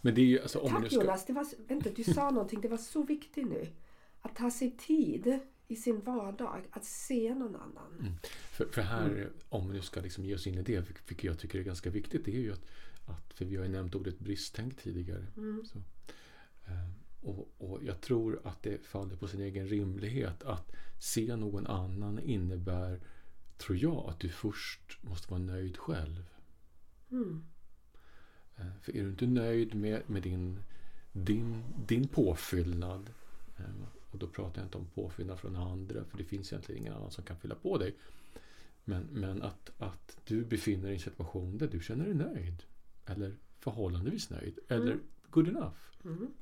[0.00, 0.94] Men det är ju, alltså, om Tack ska...
[0.96, 3.68] Jonas, det var, vänta, du sa någonting, det var så viktigt nu.
[4.20, 7.98] Att ta sig tid i sin vardag att se någon annan.
[8.00, 8.12] Mm.
[8.52, 9.28] För, för, här, mm.
[9.48, 11.90] om vi nu ska liksom ge oss in i det, vilket jag tycker är ganska
[11.90, 12.66] viktigt, det är ju att,
[13.06, 15.26] att för vi har ju nämnt ordet bristtänk tidigare.
[15.36, 15.64] Mm.
[15.64, 16.90] Så, eh,
[17.22, 22.18] och, och, jag tror att det faller på sin egen rimlighet att se någon annan
[22.18, 23.00] innebär,
[23.58, 26.24] tror jag, att du först måste vara nöjd själv.
[27.10, 27.44] Mm.
[28.56, 30.58] Eh, för är du inte nöjd med, med din,
[31.12, 33.10] din, din påfyllnad
[33.56, 33.64] eh,
[34.10, 37.10] och då pratar jag inte om påfyllnad från andra för det finns egentligen ingen annan
[37.10, 37.94] som kan fylla på dig.
[38.84, 42.62] Men, men att, att du befinner dig i en situation där du känner dig nöjd.
[43.06, 44.58] Eller förhållandevis nöjd.
[44.68, 45.00] Eller mm.
[45.30, 45.76] good enough.
[46.04, 46.34] Mm.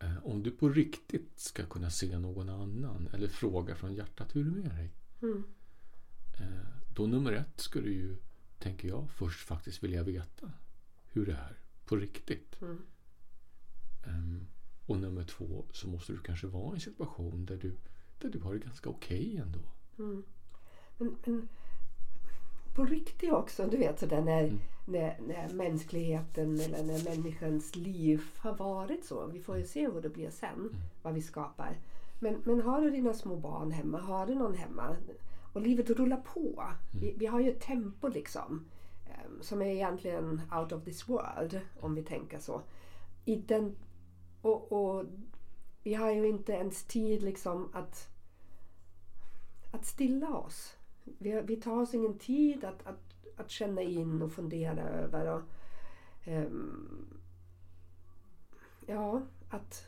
[0.00, 4.40] Eh, om du på riktigt ska kunna se någon annan eller fråga från hjärtat hur
[4.40, 4.92] är det med dig?
[5.22, 5.44] Mm.
[6.98, 8.16] Då nummer ett ska du ju,
[8.58, 10.52] tänker jag, först faktiskt vilja veta
[11.06, 12.60] hur det är på riktigt.
[12.62, 12.82] Mm.
[14.06, 14.46] Um,
[14.86, 17.76] och nummer två så måste du kanske vara i en situation där du,
[18.20, 19.72] där du har det ganska okej okay ändå.
[19.98, 20.22] Mm.
[20.98, 21.48] Men, men,
[22.78, 24.60] på riktigt också, du vet sådär när, mm.
[24.86, 29.26] när, när mänskligheten eller när människans liv har varit så.
[29.26, 30.74] Vi får ju se hur det blir sen, mm.
[31.02, 31.78] vad vi skapar.
[32.18, 34.96] Men, men har du dina små barn hemma, har du någon hemma
[35.52, 36.40] och livet rullar på.
[36.40, 36.76] Mm.
[37.00, 38.64] Vi, vi, har ju ett tempo liksom
[39.06, 42.62] um, som är egentligen out of this world om vi tänker så.
[43.24, 43.76] I den
[44.42, 45.04] och, och,
[45.82, 48.08] vi har ju inte ens tid liksom att,
[49.72, 50.77] att stilla oss.
[51.18, 53.00] Vi, vi tar oss ingen tid att, att,
[53.36, 55.26] att känna in och fundera över.
[55.26, 55.42] Och,
[56.26, 57.06] um,
[58.86, 59.86] ja, att,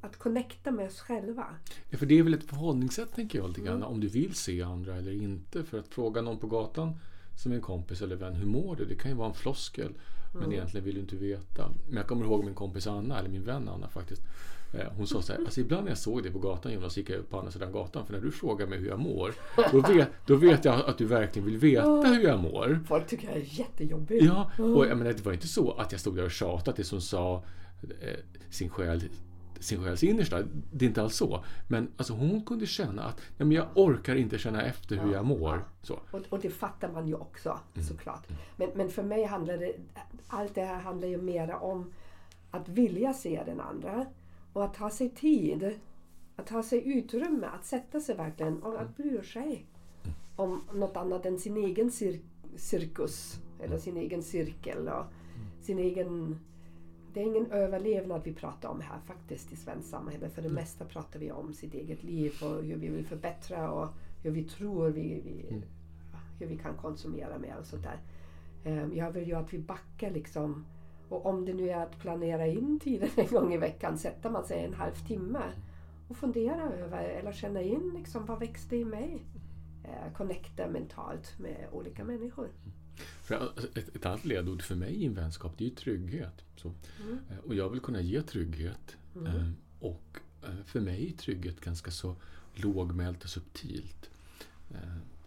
[0.00, 1.46] att connecta med oss själva.
[1.90, 3.76] Ja, för det är väl ett förhållningssätt tänker jag lite grann.
[3.76, 3.88] Mm.
[3.88, 5.64] Om du vill se andra eller inte.
[5.64, 6.98] För att fråga någon på gatan
[7.36, 8.84] som en kompis eller vän, hur mår du?
[8.84, 9.92] Det kan ju vara en floskel.
[10.32, 10.52] Men mm.
[10.52, 11.70] egentligen vill du inte veta.
[11.86, 14.22] Men jag kommer ihåg min kompis Anna, eller min vän Anna faktiskt.
[14.76, 17.10] Eh, hon sa så här, alltså ibland när jag såg dig på gatan Jonas, gick
[17.10, 18.06] jag upp på andra sidan gatan.
[18.06, 19.34] För när du frågar mig hur jag mår,
[19.72, 22.80] då vet, då vet jag att du verkligen vill veta hur jag mår.
[22.88, 24.22] Folk tycker jag är jättejobbig.
[24.22, 26.90] Ja, och jag menar, det var inte så att jag stod där och tjatade tills
[26.90, 27.44] hon sa
[27.82, 28.16] eh,
[28.50, 29.02] sin själ
[29.60, 30.42] sin själs innersta.
[30.72, 31.44] Det är inte alls så.
[31.68, 35.24] Men alltså, hon kunde känna att ja, men jag orkar inte känna efter hur jag
[35.24, 35.64] mår.
[35.82, 36.00] Så.
[36.10, 37.86] Och, och det fattar man ju också mm.
[37.86, 38.26] såklart.
[38.56, 39.72] Men, men för mig handlar det,
[40.26, 41.92] allt det här handlar ju mer om
[42.50, 44.06] att vilja se den andra
[44.56, 45.78] och att ta sig tid,
[46.36, 49.66] att ta sig utrymme, att sätta sig verkligen och att bry sig
[50.36, 52.20] om något annat än sin egen cir
[52.56, 55.04] cirkus eller sin egen cirkel och
[55.60, 56.38] sin egen
[57.14, 60.28] det är ingen överlevnad vi pratar om här faktiskt i svenskt samhälle.
[60.28, 60.62] För det mm.
[60.62, 63.88] mesta pratar vi om sitt eget liv och hur vi vill förbättra och
[64.22, 65.62] hur vi tror vi, vi mm.
[66.38, 67.98] hur vi kan konsumera mer och sådär.
[68.64, 70.64] Um, jag vill ju att vi backar liksom.
[71.08, 74.46] Och om det nu är att planera in tiden en gång i veckan, sätter man
[74.46, 75.42] sig en halvtimme
[76.08, 79.24] och fundera över eller känna in liksom, vad växte i mig?
[79.84, 82.48] Uh, connecta mentalt med olika människor.
[83.30, 86.44] Alltså, ett, ett annat ledord för mig i en vänskap det är ju trygghet.
[86.56, 86.72] Så.
[87.02, 87.18] Mm.
[87.30, 88.96] Eh, och jag vill kunna ge trygghet.
[89.16, 89.26] Mm.
[89.26, 92.16] Eh, och eh, för mig är trygghet ganska så
[92.54, 94.10] lågmält och subtilt.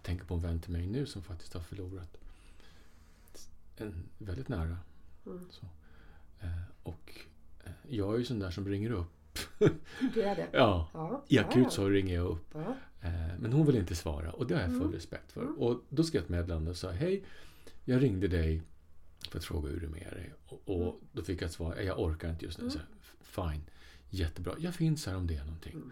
[0.02, 2.18] Tänker på en vän till mig nu som faktiskt har förlorat
[3.78, 4.78] en väldigt nära.
[5.26, 5.48] Mm.
[5.50, 5.66] Så.
[6.84, 7.20] Och
[7.88, 9.40] jag är ju sån där som ringer upp.
[10.14, 10.48] Du är det?
[10.52, 10.90] Ja.
[10.94, 11.26] ja.
[11.28, 12.46] I akut så ringer jag upp.
[12.54, 12.76] Ja.
[13.40, 14.94] Men hon vill inte svara och det har jag full mm.
[14.94, 15.42] respekt för.
[15.42, 15.58] Mm.
[15.58, 17.24] Och då skrev jag ett meddelande och sa Hej,
[17.86, 18.62] jag ringde dig
[19.30, 20.34] för att fråga hur det är med dig.
[20.46, 20.96] Och, och mm.
[21.12, 22.64] då fick jag ett svar, jag orkar inte just nu.
[22.64, 22.72] Mm.
[22.74, 22.80] Så,
[23.22, 23.62] Fine,
[24.10, 24.56] jättebra.
[24.60, 25.74] Jag finns här om det är någonting.
[25.74, 25.92] Mm.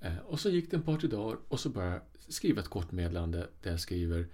[0.00, 2.92] Eh, och så gick det en par till dagar och så bara skriva ett kort
[2.92, 4.28] meddelande där jag skriver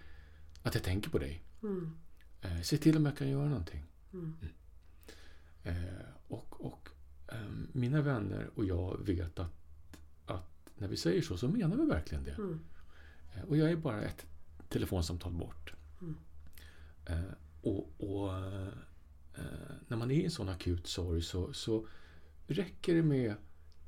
[0.63, 1.43] att jag tänker på dig.
[1.63, 1.97] Mm.
[2.41, 3.85] Eh, se till om jag kan göra någonting.
[4.13, 4.37] Mm.
[4.41, 4.55] mm.
[5.65, 6.89] Eh, och och
[7.29, 9.53] ehm, mina vänner och jag vet att,
[10.27, 12.35] att när vi säger så, så menar vi verkligen det.
[12.35, 12.61] Mm.
[13.35, 14.27] Eh, och jag är bara ett
[14.69, 15.75] telefonsamtal bort.
[17.07, 17.21] Eh,
[17.63, 18.69] och, och eh,
[19.89, 21.87] när man är i en sån akut sorg så, så
[22.47, 23.35] räcker det med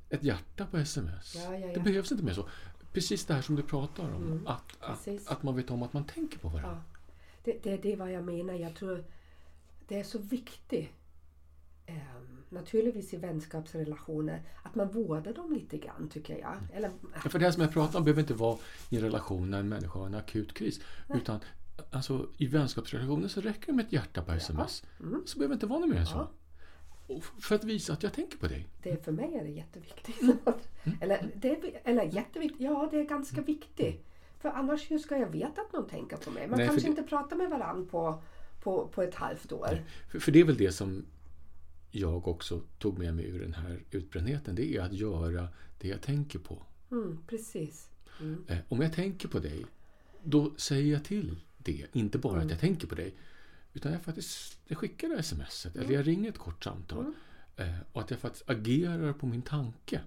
[0.09, 1.35] ett hjärta på sms.
[1.35, 1.73] Ja, ja, ja.
[1.73, 2.49] Det behövs inte mer så.
[2.93, 4.23] Precis det här som du pratar om.
[4.23, 6.83] Mm, att, att, att man vet om att man tänker på varandra.
[7.43, 8.53] Det, det, det är vad jag menar.
[8.53, 9.05] Jag tror
[9.87, 10.89] det är så viktigt,
[11.85, 16.55] ehm, naturligtvis i vänskapsrelationer, att man vårdar dem lite grann tycker jag.
[16.73, 16.91] Eller,
[17.23, 18.57] Ja, För det här som jag pratar om behöver inte vara
[18.89, 20.79] i en relation när en människa har en akut kris.
[21.15, 21.39] Utan
[21.91, 24.83] alltså, i vänskapsrelationer så räcker det med ett hjärta på sms.
[25.25, 26.27] Så behöver det inte vara något mer än så.
[27.07, 27.19] Ja.
[27.41, 28.67] För att visa att jag tänker på dig.
[28.83, 30.21] det, för mig är det jätteviktigt.
[30.21, 30.37] Mm.
[31.01, 34.05] eller, det är, eller jätteviktigt, ja det är ganska viktigt.
[34.39, 36.47] För annars hur ska jag veta att någon tänker på mig?
[36.47, 38.21] Man Nej, kanske det- inte pratar med varandra på,
[38.65, 39.83] på, på ett halvt år.
[40.11, 41.05] För, för det är väl det som
[41.91, 44.55] jag också tog med mig ur den här utbrändheten.
[44.55, 45.47] Det är att göra
[45.79, 46.63] det jag tänker på.
[46.91, 47.87] Mm, precis.
[48.21, 48.45] Mm.
[48.47, 49.65] Eh, om jag tänker på dig,
[50.23, 51.85] då säger jag till det.
[51.93, 52.45] Inte bara Mm.
[52.45, 53.13] att jag tänker på dig.
[53.73, 55.85] Utan jag faktiskt jag skickar det smset Mm.
[55.87, 57.13] eller jag ringer ett kort samtal.
[57.55, 60.01] Eh, och att jag faktiskt agerar på min tanke.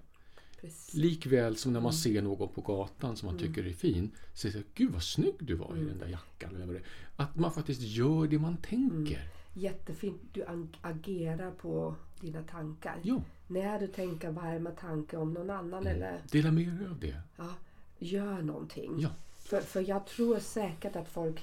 [0.61, 0.93] Precis.
[0.93, 1.97] Likväl som när man Mm.
[1.97, 4.11] ser någon på gatan som man tycker är fin.
[4.33, 6.55] Så säger jag, Gud vad snygg du var i den där jackan.
[6.55, 6.81] Eller vad det.
[7.15, 9.29] Att man faktiskt gör det man tänker.
[9.53, 10.21] Jättefint.
[10.33, 12.99] Du ag- agerar på dina tankar.
[13.03, 17.15] Ja, När du tänker varma tankar om någon annan eller dela med er av det.
[17.37, 17.49] ja,
[17.99, 18.95] gör någonting.
[18.99, 19.09] Ja.
[19.39, 21.41] För, för jag tror säkert att folk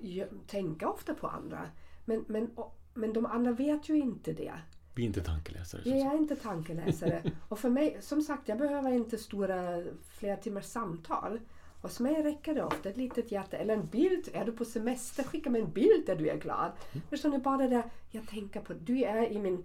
[0.00, 1.70] gör, tänker ofta på andra.
[2.04, 2.50] Men, men,
[2.94, 4.54] men de andra vet ju inte det.
[4.96, 5.82] Vi är inte tankeläsare.
[5.84, 7.22] Jag är inte tankeläsare.
[7.48, 11.40] Och för mig, som sagt, jag behöver inte stora flera timmars samtal.
[11.82, 14.28] Hos mig räcker det ofta ett litet hjärta eller en bild.
[14.32, 16.72] Är du på semester, skicka mig en bild där du är glad.
[17.10, 17.38] Förstår ni?
[17.38, 19.64] Bara det där, jag tänker på, du är i min,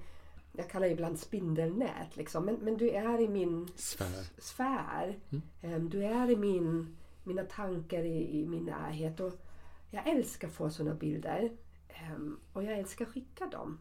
[0.53, 4.25] jag kallar det ibland spindelnät liksom, men, men du är i min Sfär.
[4.37, 5.19] sfär.
[5.61, 9.19] Em, Du är i min, mina tankar i, i min närhet.
[9.19, 9.33] Och
[9.91, 11.51] jag älskar att få sådana bilder.
[11.89, 13.79] Em, Och jag älskar att skicka dem.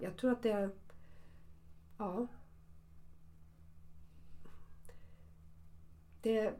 [0.00, 0.70] Jag tror att det är...
[1.98, 2.26] Ja.
[6.22, 6.54] Det,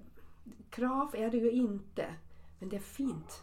[0.70, 2.06] krav är det ju inte.
[2.58, 3.42] Men det är fint.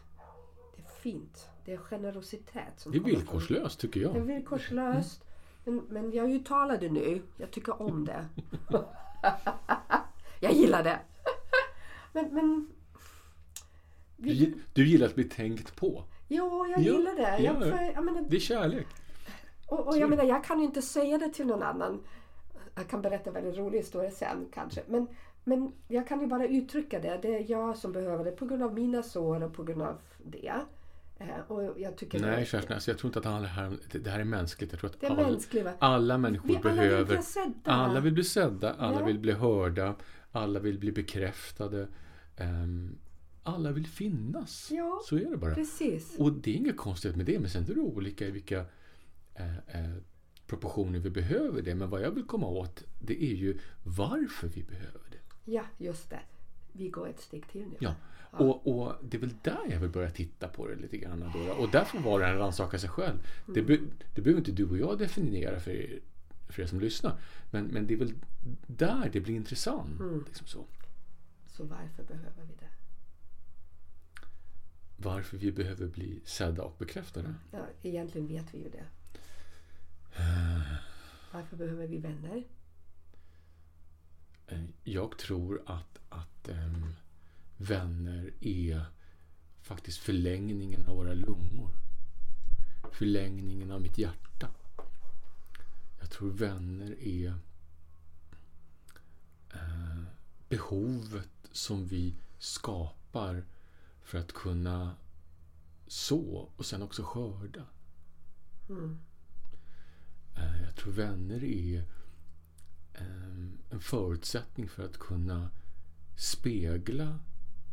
[0.76, 1.50] Det är fint.
[1.66, 2.74] Det är generositet.
[2.80, 4.22] Som Det är villkorslöst tycker det är jag.
[4.26, 5.24] villkorslöst.
[5.64, 7.22] Men, men jag uttalar det nu.
[7.38, 8.26] Jag tycker om det.
[10.40, 11.00] jag gillar det.
[12.14, 12.72] men, men...
[14.18, 16.04] Du, gi- du gillar att bli tänkt på.
[16.28, 17.44] Jo, jag Ja, gillar det.
[17.44, 17.60] Jag, ja.
[17.60, 18.88] för, jag menar, Det är kärlek.
[19.68, 22.00] Och, och jag menar, jag kan ju inte säga det till någon annan.
[22.76, 24.82] Jag kan berätta en väldigt rolig historia sen kanske.
[24.88, 25.08] Men,
[25.44, 27.20] men jag kan ju bara uttrycka det.
[27.22, 29.98] Det är jag som behöver det på grund av mina sår och på grund av
[30.24, 30.54] det.
[31.18, 34.10] Eh, och jag tycker Nej, det, Kerstin, alltså jag tror inte att det här, det
[34.10, 34.72] här är mänskligt.
[34.72, 35.68] Jag tror att det är alla, mänskligt.
[35.80, 37.06] alla människor Vi alla vill behöver...
[37.16, 37.72] bli sedda.
[37.72, 39.06] Alla vill bli sedda, alla Ja.
[39.06, 39.96] vill bli hörda,
[40.32, 41.88] alla vill bli bekräftade.
[42.38, 42.98] ehm,
[43.44, 44.70] alla vill finnas.
[44.72, 45.56] Ja, Så är det bara.
[45.56, 46.16] Precis.
[46.20, 48.66] Och det är inget konstigt med det, men sen är det olika i vilka
[49.36, 49.96] eh, eh,
[50.48, 51.76] proportioner vi behöver det.
[51.76, 55.52] Men vad jag vill komma åt, det är ju varför vi behöver det.
[55.52, 56.20] Ja, just det.
[56.72, 57.78] Vi går ett steg till nu.
[57.80, 57.96] Ja.
[58.38, 61.32] Och, och det är väl där jag vill börja titta på det lite grann.
[61.34, 61.54] Då.
[61.54, 63.18] Och därför var det en rannsaka sig själv.
[63.54, 63.80] Det, be,
[64.16, 66.00] det behöver inte du och jag definiera för er,
[66.50, 67.20] för er som lyssnar.
[67.52, 68.14] Men, men det är väl
[68.68, 70.02] där det blir intressant.
[70.28, 70.66] Liksom så.
[71.48, 72.70] Så varför behöver vi det?
[74.98, 77.34] Varför vi behöver bli sedda och bekräftade.
[77.52, 78.86] Ja, egentligen vet vi ju det.
[81.32, 82.44] Varför behöver vi vänner?
[84.48, 86.94] Eh, Jag tror att, att ehm,
[87.58, 88.86] vänner är
[89.62, 91.70] faktiskt förlängningen av våra lungor.
[92.92, 94.50] Förlängningen av mitt hjärta.
[96.00, 97.34] Jag tror vänner är
[99.54, 100.04] eh,
[100.50, 103.44] behovet som vi skapar
[104.04, 104.96] för att kunna
[105.88, 107.66] så och sen också skörda.
[108.70, 109.00] Mm.
[110.36, 111.84] Eh, Jag tror vänner är
[112.94, 115.50] ehm, en förutsättning för att kunna
[116.18, 117.20] spegla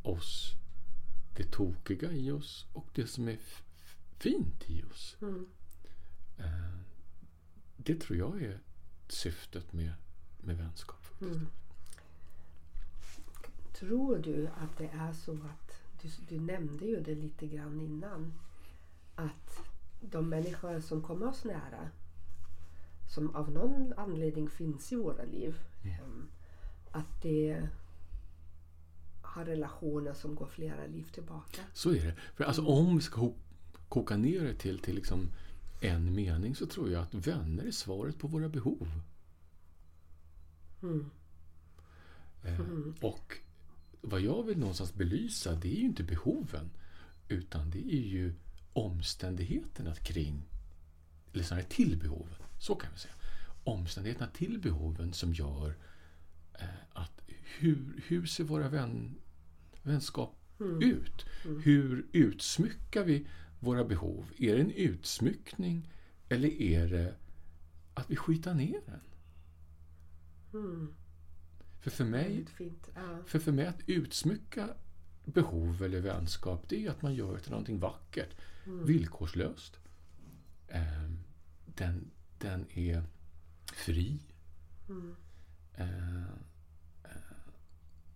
[0.02, 0.52] oss,
[1.36, 3.38] det tokiga i oss och det som är
[4.18, 5.16] fint i oss.
[5.22, 5.46] Mm.
[6.38, 6.78] Eh,
[7.76, 8.60] Det tror jag är
[9.08, 9.92] syftet med,
[10.40, 11.06] med vänskap.
[11.20, 11.46] Mm.
[13.74, 18.32] Tror du att det är så att, du, du nämnde ju det lite grann innan,
[19.14, 19.60] att
[20.00, 21.90] de människor som kommer oss nära,
[23.14, 26.28] som av någon anledning finns i våra liv, em,
[26.90, 27.68] att det
[29.22, 31.62] har relationer som går flera liv tillbaka?
[31.72, 32.14] Så är det.
[32.34, 33.32] För alltså, om vi ska
[33.88, 35.28] koka ner det till, till liksom
[35.80, 38.88] en mening så tror jag att vänner är svaret på våra behov.
[40.82, 41.10] Mm.
[42.44, 42.60] Eh,
[43.00, 43.38] Och
[44.00, 46.70] vad jag vill någonstans belysa det är ju inte behoven
[47.28, 48.34] utan det är ju
[48.72, 50.42] omständigheterna kring
[51.32, 52.34] eller snarare till behoven.
[52.62, 53.14] Så kan vi säga.
[53.64, 55.74] omständigheterna till behoven som gör
[56.58, 57.22] eh, att
[57.58, 59.14] hur, hur ser våra vän,
[59.82, 60.82] vänskap Mm.
[60.82, 61.26] ut?
[61.64, 63.26] Hur utsmyckar vi
[63.60, 64.26] våra behov?
[64.38, 65.90] Är det en utsmyckning
[66.28, 67.14] eller är det
[67.94, 69.00] att vi skitar ner den?
[70.52, 70.94] Mm.
[71.80, 72.46] För för mig,
[73.26, 74.68] för för mig att utsmycka
[75.24, 78.36] behov eller vänskap, det är att man gör det till någonting vackert.
[78.64, 79.76] Villkorslöst.
[80.68, 81.18] Ehm,
[81.66, 82.10] den,
[82.43, 83.03] den är
[83.72, 84.20] fri.
[84.88, 85.14] Mm.
[85.74, 86.22] Eh,
[87.05, 87.36] eh,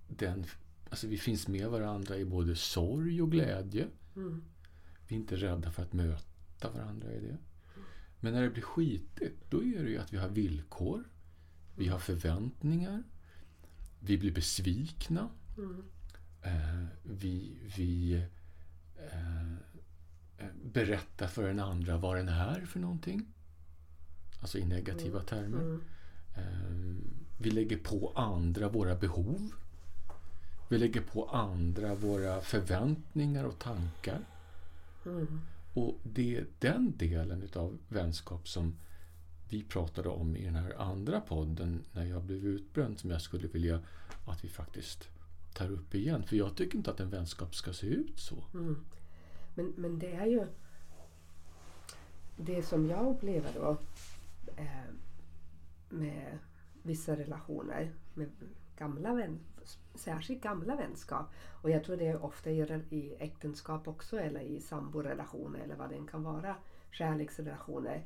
[0.08, 0.44] den,
[0.90, 3.88] alltså vi finns med varandra i både sorg och glädje.
[4.16, 4.44] Mm.
[5.08, 7.36] Vi är inte rädda för att möta varandra i det.
[8.20, 11.04] Men när det blir skitigt, då är det ju att vi har villkor.
[11.76, 13.02] Vi har förväntningar.
[14.00, 15.28] Vi blir besvikna.
[15.58, 15.82] Mm.
[16.42, 18.14] Eh, vi vi
[18.96, 19.52] eh,
[20.38, 23.32] eh, berättar för den andra vad den är för någonting.
[24.46, 25.60] Alltså i negativa termer.
[25.60, 25.82] Mm.
[26.36, 26.96] Eh,
[27.38, 29.52] vi lägger på andra våra behov.
[30.68, 34.20] Vi lägger på andra våra förväntningar och tankar.
[35.06, 35.40] Mm.
[35.74, 38.74] Och det är den delen utav vänskap som
[39.48, 43.48] vi pratade om i den här andra podden när jag blev utbränd som jag skulle
[43.48, 43.80] vilja
[44.26, 45.08] att vi faktiskt
[45.54, 46.22] tar upp igen.
[46.22, 48.44] För jag tycker inte att en vänskap ska se ut så.
[48.54, 48.84] Mm.
[49.54, 50.46] Men, men det är ju
[52.36, 53.78] det som jag upplever då
[54.56, 54.94] eh,
[55.88, 56.38] med
[56.82, 58.30] vissa relationer med
[58.76, 59.38] gamla vän,
[59.94, 61.26] särskilt gamla vänskap.
[61.62, 66.06] Och jag tror det är ofta i, äktenskap också eller i samborelationer eller vad det
[66.10, 66.56] kan vara,
[66.90, 68.04] kärleksrelationer.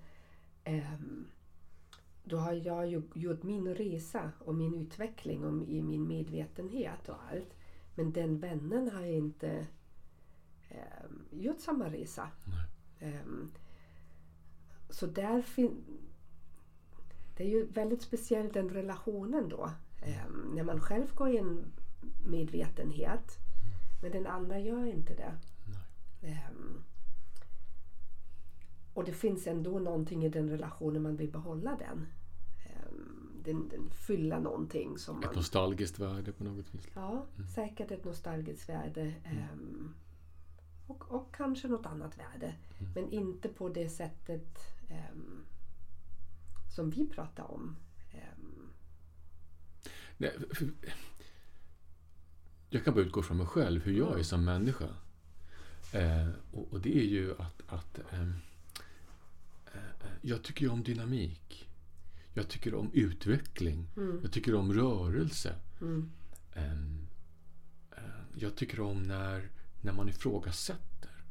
[0.65, 1.27] Ehm,
[2.25, 7.17] då har jag ju gjort min resa och min utveckling och i min medvetenhet och
[7.31, 7.55] allt.
[7.95, 9.67] Men den vännen har inte
[10.69, 12.29] ehm, gjort samma resa.
[13.01, 13.51] Ehm,
[14.91, 15.85] så där fin-
[17.41, 19.71] det är ju väldigt speciellt den relationen då.
[20.03, 21.73] Ehm, när man själv går i en
[22.27, 23.39] medvetenhet
[24.03, 25.33] men den andra gör inte det.
[26.27, 26.85] Ehm,
[28.95, 32.07] och det finns ändå någonting i den relationen man vill behålla den.
[32.67, 35.35] Ehm, den, den fyller någonting som Ett man...
[35.35, 36.89] nostalgiskt värde på något vis.
[36.95, 39.15] Ja, säkert ett nostalgiskt värde.
[39.25, 39.95] ehm,
[40.87, 42.55] och, och kanske något annat värde.
[42.95, 45.45] Men inte på det sättet ehm,
[46.71, 47.77] som vi pratar om.
[48.13, 48.73] Ehm,
[50.17, 50.37] Nej,
[52.71, 54.89] jag kan bara utgå från mig själv, hur jag är som människa.
[55.93, 58.35] Eh, och, och det är ju att, att ehm,
[59.75, 59.81] eh,
[60.23, 61.69] jag tycker ju om dynamik.
[62.35, 63.87] Jag tycker om utveckling.
[64.23, 65.55] Jag tycker om rörelse.
[65.81, 66.11] mm,
[66.55, 67.07] Ehm,
[67.97, 68.03] eh,
[68.37, 69.51] jag tycker om när,
[69.83, 71.25] när man ifrågasätter.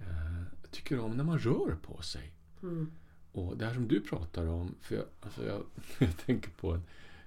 [0.00, 2.32] Eh, jag tycker om när man rör på sig.
[2.62, 2.92] mm,
[3.34, 5.62] Och det här som du pratar om, för jag, alltså jag,
[5.98, 6.82] jag tänker på en,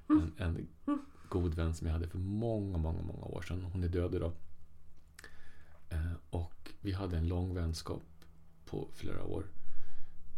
[0.08, 0.68] en, en
[1.30, 3.64] god vän som jag hade för många, många, många år sedan.
[3.74, 4.32] Hon är död idag.
[5.90, 8.04] Eh, och vi hade en lång vänskap
[8.66, 9.46] på flera år.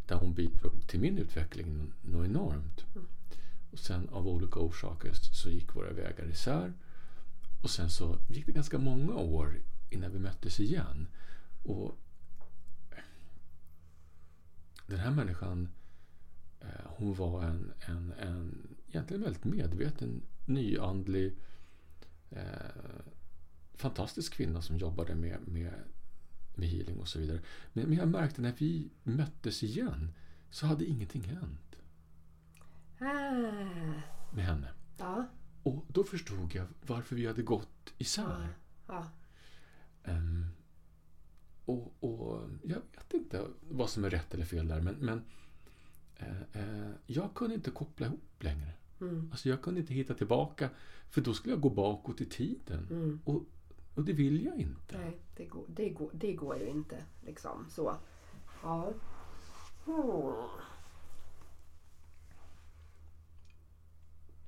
[0.07, 2.86] Där hon bidrog till min utveckling något enormt.
[3.72, 6.74] Och sen av olika orsaker så gick våra vägar isär.
[7.63, 11.07] Och sen så gick det ganska många år innan vi möttes igen.
[11.63, 11.97] Och
[14.90, 15.70] den här människan
[16.60, 21.36] eh, hon var en, en, en egentligen väldigt medveten, nyandlig,
[22.30, 22.44] eh,
[23.74, 25.74] fantastisk kvinna som jobbade med, med,
[26.56, 27.42] med healing och så vidare.
[27.74, 30.12] Men, men jag märkte när vi möttes igen
[30.50, 31.76] så hade ingenting hänt
[33.00, 34.02] ah,
[34.34, 34.68] med henne.
[34.98, 35.28] ja,
[35.64, 38.48] Och då förstod jag varför vi hade gått isär.
[38.88, 39.08] ja,
[40.04, 40.46] Ehm,
[41.70, 45.22] och, och jag vet inte vad som är rätt eller fel där, men, men
[46.17, 48.72] eh, eh, jag kunde inte koppla ihop längre.
[49.01, 50.70] mm, Alltså jag kunde inte hitta tillbaka,
[51.09, 52.88] för då skulle jag gå bakåt i tiden.
[52.91, 53.20] mm.
[53.26, 53.43] Och,
[53.95, 54.97] och det vill jag inte.
[54.97, 57.03] Nej, det går, det, går, det går ju inte.
[57.26, 57.95] Liksom så.
[58.63, 58.93] Ja.
[59.88, 60.34] Mm.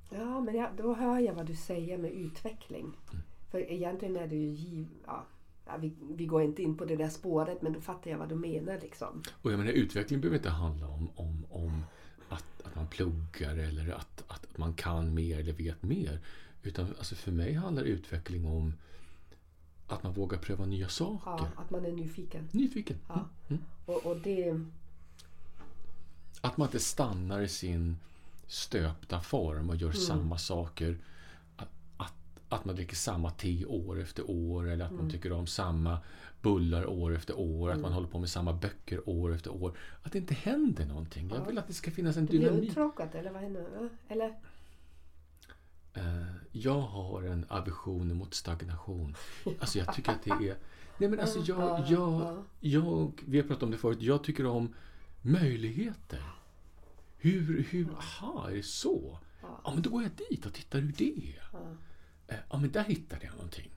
[0.09, 2.97] Ja, men jag, då hör jag vad du säger med utveckling.
[3.51, 4.87] För egentligen är det ju giv...
[5.05, 5.25] Ja,
[5.65, 8.29] ja, vi, vi går inte in på det där spåret, men då fattar jag vad
[8.29, 8.79] du menar.
[8.81, 9.23] Liksom.
[9.41, 11.83] Och jag menar, utveckling behöver inte handla om, om, om
[12.29, 16.19] att, att man pluggar eller att, att man kan mer eller vet mer.
[16.63, 18.73] Utan alltså för mig handlar utveckling om
[19.87, 21.31] att man vågar pröva nya saker.
[21.31, 22.47] Ja, att man är nyfiken.
[22.51, 22.97] Nyfiken.
[23.07, 23.29] Ja.
[23.49, 23.61] Mm.
[23.85, 24.59] Och, och det...
[26.41, 27.97] Att man inte stannar i sin
[28.47, 30.01] stöpta form och gör Mm.
[30.01, 30.97] samma saker.
[32.51, 35.97] Att, man dricker samma te år efter år eller att man tycker om samma
[36.41, 39.77] bullar år efter år, att man håller på med samma böcker år efter år.
[40.03, 41.29] Att det inte händer någonting.
[41.35, 42.69] Jag vill att det ska finnas en Du blir dynamik.
[42.69, 43.65] uttråkad eller vad händer?
[43.75, 44.35] Ja, Eller?
[45.93, 49.15] Eh, Jag har en aversion mot stagnation.
[49.59, 50.57] Alltså jag tycker att det är...
[50.97, 53.21] Nej men alltså jag, jag, jag...
[53.27, 54.01] Vi har pratat om det förut.
[54.01, 54.73] Jag tycker om
[55.21, 56.23] möjligheter.
[57.17, 57.87] Hur, hur...
[57.97, 59.19] Aha, är det så?
[59.63, 61.41] Ja, men då går jag dit och tittar hur det är.
[62.31, 63.71] Eh, Ja, men där hittade jag någonting.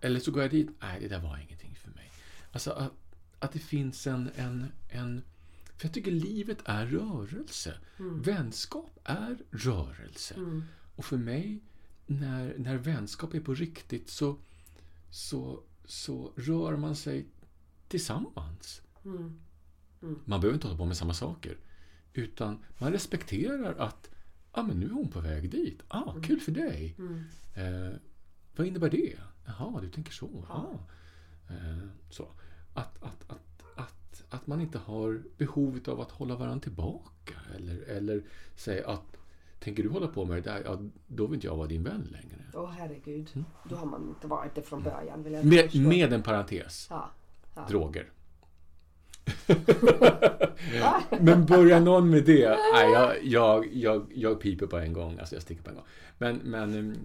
[0.00, 0.70] Eller så går jag dit.
[0.80, 2.10] Nej, det där var ingenting för mig.
[2.52, 2.92] Alltså att,
[3.38, 5.22] att det finns en, en, en...
[5.76, 7.74] För jag tycker livet är rörelse.
[8.22, 10.34] Vänskap är rörelse.
[10.96, 11.62] Och för mig,
[12.06, 14.38] när, när vänskap är på riktigt så,
[15.10, 17.26] så, så rör man sig
[17.88, 18.82] tillsammans.
[20.24, 21.56] Man behöver inte hålla på med samma saker.
[22.12, 24.10] Utan man respekterar att
[24.52, 25.82] ah, men nu är hon på väg dit.
[25.88, 26.96] Ah, Kul för dig.
[27.54, 27.96] Eh,
[28.56, 29.14] vad innebär det?
[29.46, 30.44] Jaha, du tänker så.
[30.48, 30.66] Ja.
[31.48, 31.78] Eh,
[32.10, 32.26] så.
[32.74, 37.34] Att, att, att, att, att man inte har behovet av att hålla varandra tillbaka.
[37.56, 38.22] Eller, eller
[38.56, 39.16] säga att
[39.60, 42.08] tänker du hålla på med det där, ja, då vill inte jag vara din vän
[42.10, 42.38] längre.
[42.54, 43.44] Åh herregud.
[43.68, 45.22] Då har man inte varit det från början.
[45.22, 45.78] Vill jag Med, förstå.
[45.78, 46.86] med en parentes.
[46.90, 47.10] Ja.
[47.54, 47.66] ja.
[47.68, 48.10] Droger.
[51.20, 52.48] Men börjar någon med det?
[52.74, 55.18] Nej, jag, jag, jag, jag piper på en gång.
[55.18, 55.84] Alltså jag sticker på en gång.
[56.18, 56.96] Men, men mm,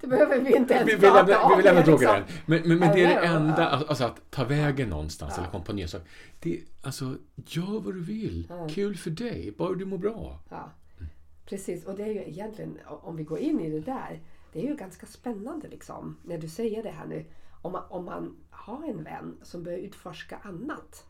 [0.00, 1.56] Det behöver vi inte ens vi, vi prata om.
[1.56, 1.96] vi lämnar liksom.
[1.98, 2.22] droger än.
[2.46, 5.42] Men, men, men det är det enda, alltså att ta vägen någonstans Ja.
[5.42, 6.06] eller komma på nya saker.
[6.40, 8.52] Det, alltså, gör vad du vill.
[8.70, 10.40] Kul för dig, bara du mår bra.
[10.50, 10.70] Ja,
[11.46, 11.84] precis.
[11.84, 14.20] Och det är ju egentligen, om vi går in i det där,
[14.52, 16.16] det är ju ganska spännande liksom.
[16.22, 17.24] När du säger det här nu.
[17.62, 21.06] Om man, om man har en vän som börjar utforska annat.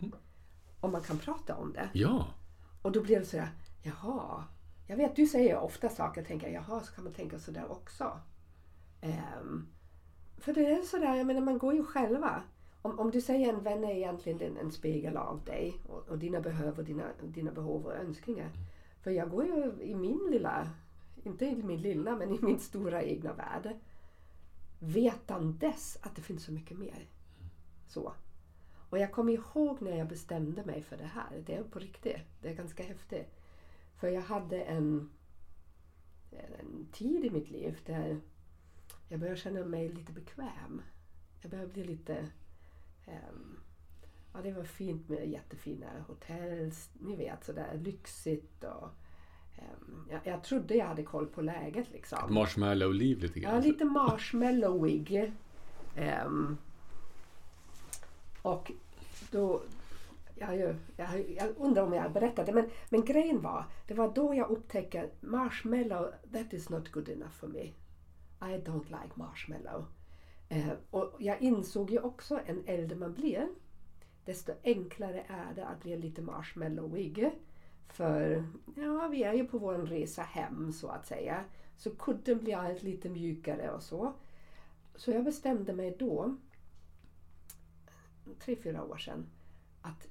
[0.82, 1.88] Om man kan prata om det.
[1.92, 2.26] Ja,
[2.82, 3.48] Och då blir det sådär,
[3.82, 4.44] jaha.
[4.86, 8.20] Jag vet, du säger ofta saker och tänker, jaha, så kan man tänka sådär också.
[9.00, 9.66] Ehm,
[10.38, 12.42] för det är sådär, jag menar man går ju själva.
[12.82, 16.18] Om, om du säger en vän är egentligen en, en spegel av dig och, och
[16.18, 18.50] dina behov och dina, dina behov och önskningar.
[19.02, 20.68] För jag går ju i min lilla,
[21.22, 23.76] inte i min lilla, men i min stora egna värld.
[24.78, 27.08] Vetandes att det finns så mycket mer.
[27.88, 28.12] Så.
[28.92, 31.42] Och jag kommer ihåg när jag bestämde mig för det här.
[31.46, 32.16] Det är på riktigt.
[32.42, 33.26] Det är ganska häftigt.
[34.00, 35.10] För jag hade en,
[36.30, 38.20] en tid i mitt liv där
[39.08, 40.82] jag började känna mig lite bekväm.
[41.42, 42.14] Jag började bli lite...
[43.06, 43.56] ehm,
[44.34, 46.72] ja, det var fint med jättefina hotell.
[47.00, 48.64] Ni vet, sådär lyxigt.
[48.64, 48.88] Och,
[49.58, 52.34] ehm, jag, jag trodde jag hade koll på läget liksom.
[52.34, 53.62] marshmallow-liv lite Ja, grann.
[53.62, 55.32] lite marshmallowig.
[55.96, 56.56] Ehm,
[58.42, 58.72] och
[59.30, 59.62] då...
[60.34, 64.34] Jag, ju- jag, jag undrar om jag berättade, men, men grejen var, det var då
[64.34, 67.62] jag upptäckte marshmallow, that is not good enough for me.
[68.40, 69.84] I don't like marshmallow.
[70.48, 73.48] Eh, och jag insåg ju också, en äldre man blir,
[74.24, 77.30] desto enklare är det att bli lite marshmallowig.
[77.88, 78.44] För
[78.76, 81.44] ja, vi är ju på vår resa hem så att säga.
[81.76, 84.12] Så kudden blir allt lite mjukare och så.
[84.96, 86.36] Så jag bestämde mig då,
[88.40, 89.26] tre, fyra år sedan,
[89.82, 90.08] att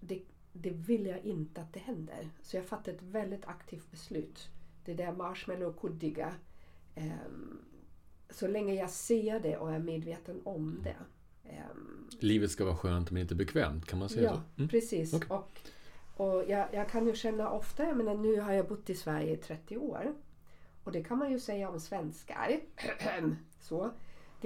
[0.00, 2.28] det, det vill jag inte att det händer.
[2.42, 4.48] Så jag fattade ett väldigt aktivt beslut.
[4.84, 6.32] Det där marshmallow-kuddiga.
[6.94, 7.58] ehm,
[8.30, 10.96] så länge jag ser det och är medveten om det.
[11.50, 14.40] ehm, Livet ska vara skönt men inte bekvämt, kan man säga Ja, så?
[14.58, 14.68] Mm.
[14.68, 15.14] precis.
[15.14, 15.28] Okej.
[15.30, 15.60] Och,
[16.16, 19.32] och jag, jag kan ju känna ofta, jag menar, nu har jag bott i Sverige
[19.32, 20.14] i 30 år.
[20.84, 22.60] Och det kan man ju säga om svenskar.
[23.60, 23.90] så.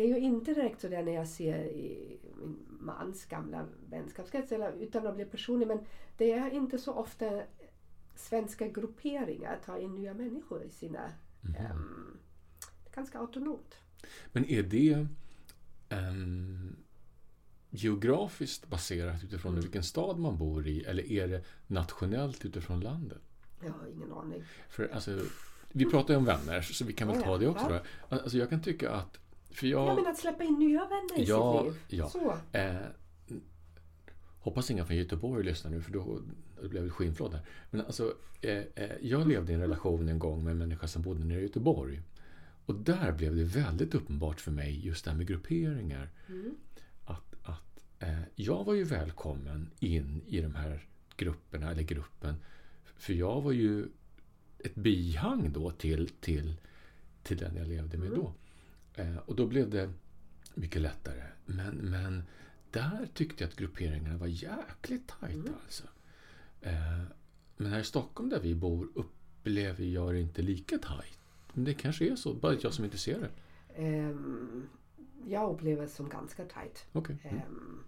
[0.01, 4.53] Det är ju inte direkt så där när jag ser i min mans gamla vänskapskrets,
[4.81, 5.79] utan att bli personlig, men
[6.17, 7.43] det är inte så ofta
[8.15, 11.13] svenska grupperingar tar in nya människor i sina...
[11.41, 13.75] det är ganska autonomt.
[14.33, 15.07] Men är det
[15.89, 16.77] ehm,
[17.71, 19.63] geografiskt baserat utifrån Mm.
[19.63, 23.23] vilken stad man bor i eller är det nationellt utifrån landet?
[23.65, 24.43] Jag har ingen aning.
[24.69, 25.21] För alltså,
[25.69, 27.69] vi pratar ju om vänner så vi kan väl ta det också.
[27.69, 27.81] Då.
[28.17, 29.19] Alltså, jag kan tycka att...
[29.51, 29.97] För Jag jag...
[29.97, 31.99] menar att släppa in nya vänner i Ja, sitt liv.
[32.01, 32.09] ja.
[32.09, 32.37] Så.
[32.59, 32.77] Eh,
[34.39, 36.21] hoppas inga från Göteborg lyssnar nu för då
[36.63, 37.41] det blev ett skinnflåd där.
[37.71, 41.03] Men alltså, eh, eh, jag levde i en relation en gång med en människa som
[41.03, 42.01] bodde nere i Göteborg.
[42.67, 46.09] Och där blev det väldigt uppenbart för mig just det här med grupperingar.
[47.05, 50.87] Att, att eh, jag var ju välkommen in i de här
[51.17, 52.35] grupperna, eller gruppen.
[52.97, 53.87] För jag var ju
[54.59, 56.55] ett bihang då till, till,
[57.23, 58.33] till den jag levde med då.
[59.01, 59.93] Eh, och då blev det
[60.55, 61.23] mycket lättare.
[61.47, 62.23] Men, men
[62.71, 65.53] där tyckte jag att grupperingarna var jäkligt tajta.
[65.65, 65.85] Alltså.
[66.61, 67.03] Eh,
[67.57, 71.19] men här i Stockholm där vi bor upplever jag det inte lika tajt.
[71.53, 73.31] Men det kanske är så, bara jag som inte ser det.
[73.75, 74.69] Ehm,
[75.27, 76.87] jag upplever det som ganska tajt.
[76.93, 77.19] Okej.
[77.23, 77.37] Mm.
[77.37, 77.85] Ehm,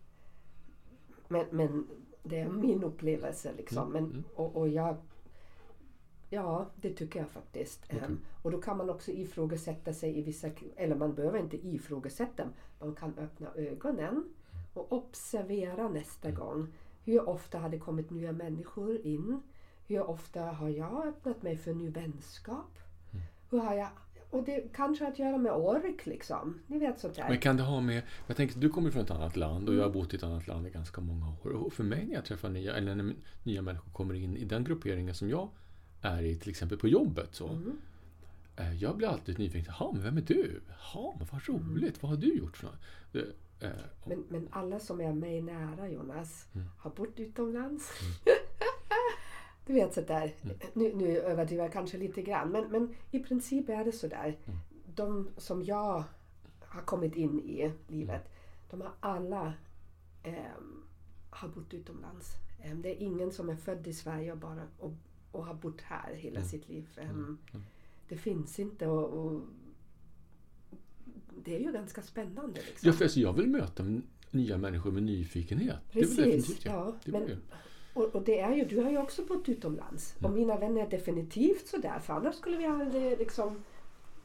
[1.28, 1.86] men, men
[2.22, 3.78] det är min upplevelse liksom.
[3.78, 4.24] Mm, Men, mm.
[4.34, 4.96] och, och jag,
[6.32, 7.84] ja, det tycker jag faktiskt.
[7.86, 7.98] Okej.
[8.04, 12.44] Ehm, och då kan man också ifrågasätta sig i vissa, eller man behöver inte ifrågasätta.
[12.80, 14.24] Man kan öppna ögonen
[14.74, 16.72] och observera nästa gång.
[17.04, 19.42] Hur ofta har det kommit nya människor in?
[19.86, 22.78] Hur ofta har jag öppnat mig för ny vänskap?
[23.12, 23.24] Mm.
[23.50, 23.88] Hur har jag,
[24.30, 26.58] och det kanske har att göra med ork liksom.
[26.66, 27.28] Ni vet sånt där.
[27.28, 28.02] Men kan det ha med...
[28.26, 30.46] Jag tänker, du kommer från ett annat land och jag har bott i ett annat
[30.46, 31.50] land i ganska många år.
[31.50, 34.64] Och för mig när jag träffar nya, eller när nya människor kommer in i den
[34.64, 35.48] grupperingen som jag
[36.02, 37.34] är i, till exempel på jobbet.
[37.34, 37.78] Så, Mm.
[38.56, 39.74] eh, jag blir alltid nyfiken.
[39.78, 40.60] Jaha, men vem är du?
[41.18, 42.02] Men vad roligt.
[42.02, 43.24] Vad har du gjort för något?
[43.60, 43.70] Eh,
[44.06, 46.66] Men, men alla som är mig nära Jonas Mm.
[46.78, 47.90] har bott utomlands.
[49.66, 50.34] du vet sådär.
[50.42, 50.56] Mm.
[50.74, 54.38] Nu, nu överdriver jag kanske lite grann men, men i princip är det sådär.
[54.46, 54.58] Mm.
[54.94, 56.04] De som jag
[56.60, 58.28] har kommit in i livet
[58.70, 59.52] de har alla
[60.22, 60.82] ehm,
[61.30, 62.32] har bott utomlands.
[62.62, 64.92] Ehm, det är ingen som är född i Sverige och, bara, och,
[65.32, 66.48] och har bott här hela Mm.
[66.48, 66.88] sitt liv.
[66.96, 67.38] Ehm, Mm.
[68.08, 69.40] Det finns inte och, och
[71.44, 72.60] det är ju ganska spännande.
[72.66, 72.86] Liksom.
[72.88, 73.84] Ja, för alltså, jag vill möta
[74.30, 75.76] nya människor med nyfikenhet.
[75.92, 76.94] Precis, det ja.
[77.04, 77.42] Det Men,
[77.94, 80.14] och, och det är ju, du har ju också bott utomlands.
[80.18, 80.30] Mm.
[80.30, 81.98] Och mina vänner är definitivt sådär.
[81.98, 83.62] För annars skulle vi aldrig liksom...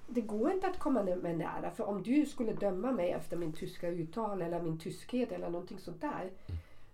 [0.09, 1.71] Det går inte att komma mig nära.
[1.71, 5.79] För om du skulle döma mig efter min tyska uttal eller min tyskhet eller någonting
[5.79, 6.31] sånt där.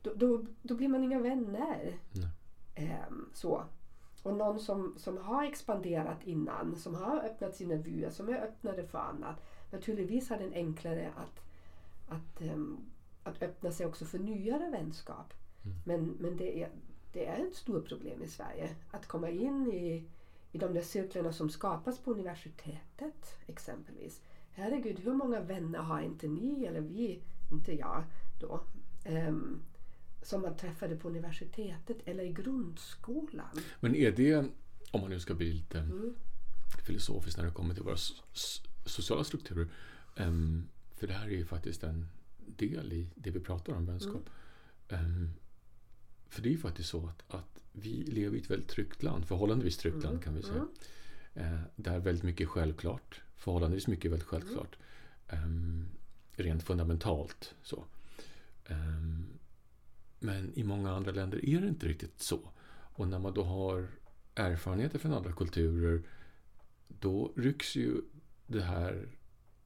[0.02, 1.98] Då, då, då blir man inga vänner.
[2.12, 2.28] Nej.
[2.76, 3.64] Ehm, så.
[4.24, 8.84] Och någon som, som har expanderat innan, som har öppnat sina vyer, som är öppnade
[8.84, 9.36] för annat.
[9.72, 11.40] Naturligtvis är den enklare att,
[12.08, 12.78] att, ehm,
[13.24, 15.34] att öppna sig också för nyare vänskap.
[15.66, 15.78] Mm.
[15.86, 16.70] Men, men det, är,
[17.14, 18.70] det är ett stort problem i Sverige.
[18.92, 20.04] Att komma in i,
[20.52, 24.22] i de där cirklarna som skapas på universitetet exempelvis.
[24.52, 27.22] Herregud, hur många vänner har inte ni, eller vi,
[27.52, 28.04] inte jag
[28.40, 28.60] då,
[29.04, 29.62] ehm,
[30.24, 33.48] som man träffade på universitetet eller i grundskolan?
[33.80, 34.36] Men är det,
[34.92, 36.14] om man nu ska bli lite Mm.
[36.86, 37.98] filosofiskt när det kommer till våra
[38.86, 39.68] sociala strukturer.
[40.18, 42.08] ehm, för det här är ju faktiskt en
[42.46, 44.30] del i det vi pratar om, vänskap.
[44.90, 45.30] Ehm,
[46.30, 49.28] för det är ju faktiskt så att, att vi lever i ett väldigt tryggt land,
[49.28, 50.68] förhållandevis tryggt land kan vi säga.
[51.34, 53.22] Eh, där väldigt mycket är självklart.
[53.36, 54.78] Förhållandevis mycket är väldigt självklart.
[55.28, 55.88] Ehm,
[56.32, 57.86] rent fundamentalt så.
[58.66, 59.26] Ehm,
[60.24, 62.40] men i många andra länder är det inte riktigt så.
[62.96, 63.88] Och när man då har
[64.36, 66.04] erfarenheter från andra kulturer
[66.88, 68.02] då rycks ju
[68.48, 69.08] det här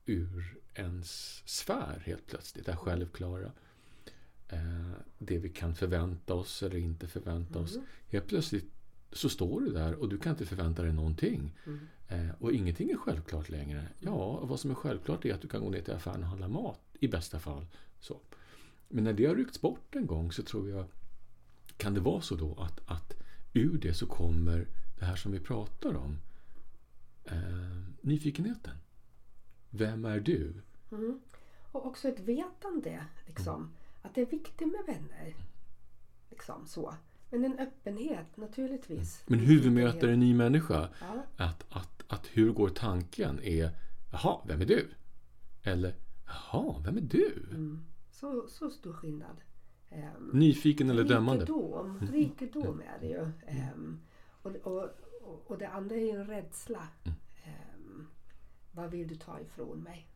[0.05, 2.65] ur ens sfär helt plötsligt.
[2.65, 3.51] Det här självklara.
[4.49, 7.77] Eh, det vi kan förvänta oss eller inte förvänta oss.
[8.07, 8.73] Helt plötsligt
[9.11, 11.55] så står du där och du kan inte förvänta dig någonting.
[11.65, 11.87] Mm.
[12.07, 13.87] Eh, och ingenting är självklart längre.
[13.99, 16.47] Ja, vad som är självklart är att du kan gå ner till affären och handla
[16.47, 16.81] mat.
[16.99, 17.65] I bästa fall.
[17.99, 18.21] Så.
[18.87, 20.85] Men när det har ryckts bort en gång så tror jag
[21.77, 23.13] kan det vara så då att, att
[23.53, 24.67] ur det så kommer
[24.99, 26.17] det här som vi pratar om.
[27.25, 28.77] Eh, nyfikenheten.
[29.69, 30.61] Vem är du?
[30.91, 31.19] Mm.
[31.71, 33.05] Och också ett vetande.
[33.25, 35.35] Liksom, Att det är viktigt med vänner.
[36.29, 36.93] Liksom, så.
[37.29, 39.23] Men en öppenhet naturligtvis.
[39.27, 40.89] Men hur vi möter en ny människa.
[41.01, 43.71] Ja, Att, att, att hur går tanken är
[44.11, 44.89] Jaha, vem är du?
[45.63, 47.45] Eller Jaha, vem är du?
[47.49, 47.85] mm.
[48.19, 49.41] Så, så stor skillnad.
[49.89, 51.45] Ehm, Nyfiken eller dömande?
[51.45, 51.99] Mm.
[51.99, 53.31] Rikedom, rikedom är det ju.
[53.47, 53.99] Ehm,
[54.41, 54.89] och, och,
[55.45, 56.87] och, det andra är ju en rädsla.
[57.03, 57.17] Mm.
[57.45, 58.07] Ehm,
[58.71, 60.07] vad vill du ta ifrån mig?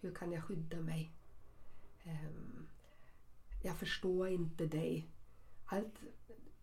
[0.00, 1.12] Hur kan jag skydda mig?
[3.62, 5.08] Jag förstår inte dig.
[5.66, 5.94] Allt,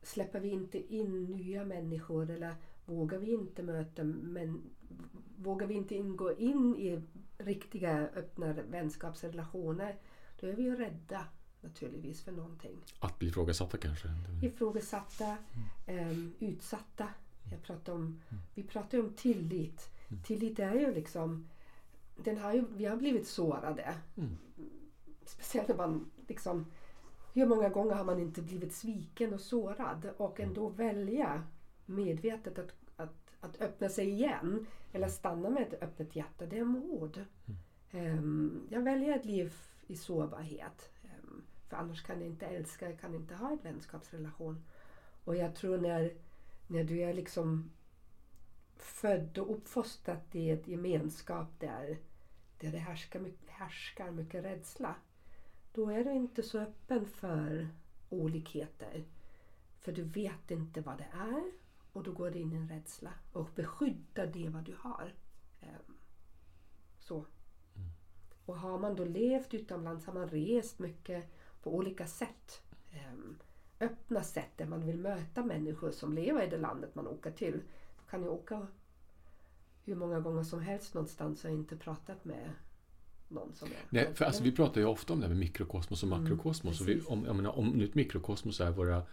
[0.02, 2.56] släpper vi inte in nya människor eller
[2.88, 4.62] vågar vi inte möta men
[5.38, 7.02] vågar vi inte ingå in i
[7.38, 9.96] riktiga öppna vänskapsrelationer
[10.40, 11.26] då är vi ju rädda
[11.62, 12.78] naturligtvis för någonting.
[13.00, 14.08] Att bli ifrågasatta kanske?
[14.44, 15.38] Ifrågasatta,
[15.86, 17.08] ehm, utsatta.
[17.52, 18.22] Jag pratar om,
[18.54, 19.90] vi pratar ju om tillit.
[20.24, 21.48] Tillit är ju liksom,
[22.16, 23.96] den har ju, vi har blivit sårade.
[24.18, 24.38] Mm.
[25.26, 26.66] Speciellt när man liksom,
[27.34, 31.44] hur många gånger har man inte blivit sviken och sårad och ändå välja
[31.88, 36.46] medvetet att, att, att öppna sig igen eller stanna med ett öppet hjärta.
[36.46, 37.26] Det är mod.
[37.92, 39.54] Ehm, jag väljer ett liv
[39.88, 40.92] i sårbarhet.
[41.04, 44.64] Ehm, för annars kan jag inte älska, jag kan inte ha en vänskapsrelation.
[45.24, 46.14] Och jag tror när,
[46.68, 47.72] när du är liksom
[48.76, 51.98] född och uppfostrad i ett gemenskap där,
[52.60, 54.96] där det härskar mycket, härskar mycket rädsla.
[55.74, 57.70] Då är du inte så öppen för
[58.10, 59.04] olikheter.
[59.80, 61.52] För du vet inte vad det är
[61.98, 65.14] och då går det in en rädsla och beskyddar det vad du har.
[65.62, 65.98] Ehm,
[67.00, 67.26] Så.
[68.46, 71.24] Och har man då levt utomlands, har man rest mycket
[71.64, 72.62] på olika sätt.
[72.92, 73.38] Ehm,
[73.80, 77.62] öppna sätt där man vill möta människor som lever i det landet man åker till.
[77.98, 78.68] Man kan ju åka
[79.84, 82.50] hur många gånger som helst någonstans och inte pratat med
[83.28, 86.04] någon som är Nej, för alltså, vi pratar ju ofta om det här med mikrokosmos
[86.04, 86.82] och makrokosmos.
[86.82, 89.04] och vi, om, menar, om nu ett mikrokosmos är våra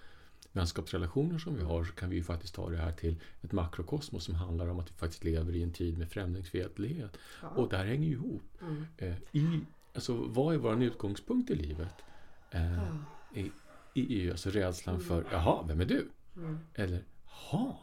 [0.54, 4.24] vänskapsrelationer som vi har så kan vi ju faktiskt ta det här till ett makrokosmos
[4.24, 7.16] som handlar om att vi faktiskt lever i en tid med främlingsfientlighet.
[7.42, 7.48] Ja.
[7.48, 8.42] Och det här hänger ju ihop.
[8.62, 8.84] Mm.
[8.96, 9.60] Eh, i,
[9.94, 11.94] alltså, vad är vår utgångspunkt i livet?
[12.50, 12.88] Eh, Ja.
[13.34, 13.50] i,
[13.94, 16.08] i, i alltså rädslan för, jaha, vem är du?
[16.36, 16.58] Mm.
[16.74, 17.76] Eller, jaha,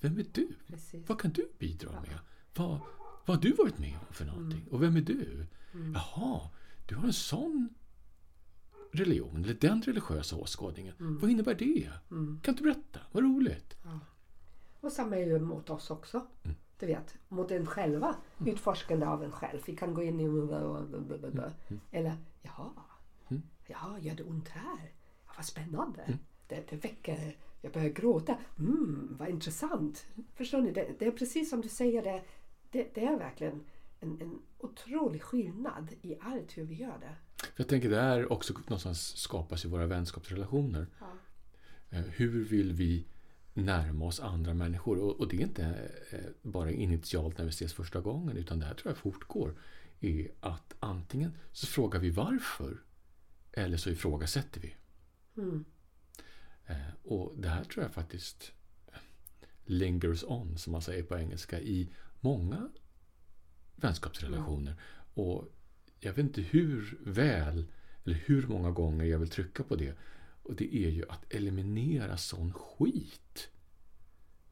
[0.00, 0.48] vem är du?
[0.66, 1.08] Precis.
[1.08, 2.18] Vad kan du bidra med?
[2.56, 2.80] Vad,
[3.26, 4.64] vad har du varit med om för någonting?
[4.70, 5.46] Och vem är du?
[5.94, 6.40] Jaha,
[6.88, 7.74] du har en sån
[8.94, 10.94] religion, eller den religiösa åskådningen.
[10.98, 11.90] Vad innebär det?
[12.42, 13.00] Kan du berätta?
[13.12, 13.76] Vad roligt.
[14.80, 16.26] Och samma är ju mot oss också.
[16.44, 16.56] Mm.
[16.78, 18.16] Du vet, mot en själva.
[18.46, 19.60] Utforskande av en själv.
[19.66, 20.24] Vi kan gå in i...
[21.90, 22.70] Eller, jaha.
[23.66, 24.92] Jaha, gör det ont här?
[25.26, 26.18] Ja, vad spännande.
[26.48, 27.36] Det, det väcker...
[27.60, 28.36] Jag börjar gråta.
[28.58, 30.06] Mm, vad intressant.
[30.34, 30.72] Förstår ni?
[30.72, 32.02] Det, det är precis som du säger.
[32.02, 32.22] Det,
[32.70, 33.64] det, det är verkligen
[34.04, 37.14] en, en otrolig skillnad i allt hur vi gör det.
[37.56, 40.86] Jag tänker, det här också någonstans skapas i våra vänskapsrelationer.
[41.00, 41.12] Ja.
[41.90, 43.06] Eh, Hur vill vi
[43.54, 44.98] närma oss andra människor?
[44.98, 48.66] Och, och det är inte eh, bara initialt när vi ses första gången, utan det
[48.66, 49.54] här tror jag fortgår.
[50.00, 52.82] Är att antingen så frågar vi varför,
[53.52, 54.74] eller så ifrågasätter vi.
[55.36, 55.64] Mm.
[56.66, 58.52] Eh, Och det här tror jag faktiskt
[59.64, 61.90] lingers on, som man säger på engelska, i
[62.20, 62.68] många
[63.84, 64.76] vänskapsrelationer.
[65.14, 65.48] Och
[66.00, 67.66] jag vet inte hur väl,
[68.04, 69.94] eller hur många gånger jag vill trycka på det.
[70.42, 73.50] Och det är ju att eliminera sån skit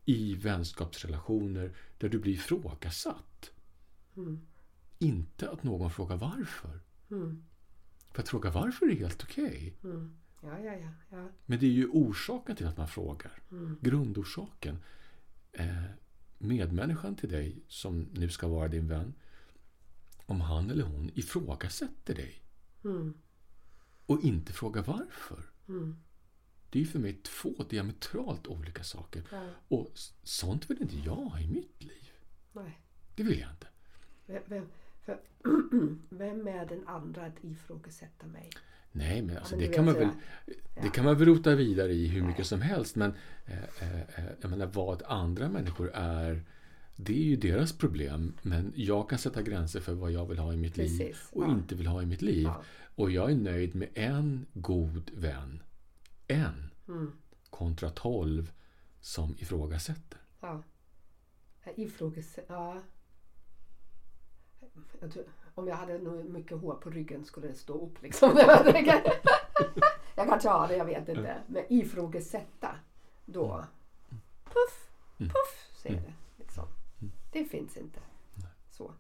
[0.04, 3.50] i vänskapsrelationer där du blir ifrågasatt.
[4.16, 4.40] Mm.
[4.98, 6.80] Inte att någon frågar varför.
[7.10, 7.44] Mm.
[8.10, 9.76] För att fråga varför är helt okej.
[9.84, 10.16] Mm.
[10.42, 10.88] Ja, ja, ja.
[11.10, 11.28] ja.
[11.46, 13.42] Men det är ju orsaken till att man frågar.
[13.50, 13.78] Mm.
[13.80, 14.78] Grundorsaken.
[15.52, 15.84] Eh,
[16.42, 19.14] medmänniskan till dig, som nu ska vara din vän,
[20.26, 22.38] om han eller hon ifrågasätter dig
[22.84, 23.14] Mm.
[24.06, 25.50] och inte frågar varför.
[25.68, 25.96] Mm.
[26.70, 29.22] Det är ju för mig två diametralt olika saker.
[29.32, 29.48] Ja.
[29.68, 29.90] Och
[30.22, 32.10] sånt vill inte jag ha i mitt liv.
[32.52, 32.80] Nej.
[33.16, 33.66] Det vill jag inte.
[34.26, 34.66] Vem,
[35.06, 35.18] vem,
[36.10, 38.50] vem är den andra att ifrågasätta mig?
[38.92, 40.08] Nej, men, alltså, det, kan man väl,
[40.82, 42.96] det kan man väl rota vidare i hur mycket som helst.
[42.96, 43.14] Men
[43.46, 46.42] eh, eh, eh, jag menar, vad andra människor är,
[46.96, 48.34] det är ju deras problem.
[48.42, 51.74] Men jag kan sätta gränser för vad jag vill ha i mitt liv och inte
[51.74, 52.48] vill ha i mitt liv.
[52.94, 55.62] Och jag är nöjd med en god vän.
[56.28, 56.70] En.
[56.88, 57.12] Mm.
[57.50, 58.52] Kontra tolv
[59.00, 60.18] som ifrågasätter.
[60.40, 60.62] Ja.
[61.76, 62.54] Ifrågasätter...
[62.54, 62.82] Ja.
[65.00, 65.24] Jag tror,
[65.54, 68.30] om jag hade mycket hår på ryggen skulle det stå upp liksom.
[70.14, 71.36] jag kanske har det, jag vet inte.
[71.46, 72.76] Men ifrågasätta,
[73.24, 73.64] då...
[74.44, 76.12] Puff, puff, säger det.
[76.36, 76.64] Liksom.
[77.32, 78.00] Det finns inte.
[78.70, 78.92] Så.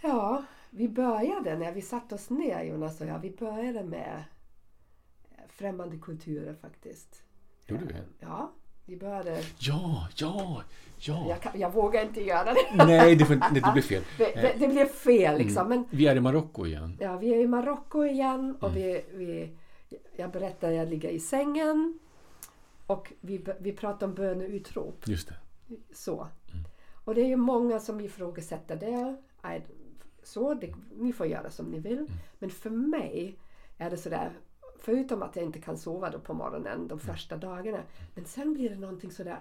[0.00, 3.18] Ja, vi började när vi satte oss ner Jonas och jag.
[3.18, 4.24] Vi började med
[5.48, 7.22] främmande kulturer faktiskt.
[7.66, 7.94] Gjorde vi?
[8.18, 8.52] Ja,
[8.86, 9.42] vi började...
[9.58, 10.62] Ja, ja,
[10.98, 11.26] ja.
[11.28, 12.84] Jag, kan, jag vågar inte göra det.
[12.86, 14.02] Nej, det, får, nej, det blir fel.
[14.18, 15.68] Det, det, blev fel liksom.
[15.68, 16.96] Men Vi är i Marocko igen.
[17.00, 19.50] ja, vi är i Marocko igen och vi, vi,
[20.16, 21.98] jag berättar jag ligger i sängen
[22.86, 25.08] och vi, vi pratar om böneutrop.
[25.08, 25.34] Just det.
[25.94, 26.28] Så.
[27.04, 29.16] Och det är ju många som ifrågasätter det.
[30.22, 32.06] Så, det, ni får göra som ni vill.
[32.38, 33.38] Men för mig
[33.78, 34.30] är det sådär,
[34.80, 37.78] förutom att jag inte kan sova då på morgonen de första dagarna.
[38.14, 39.40] Men sen blir det någonting sådär,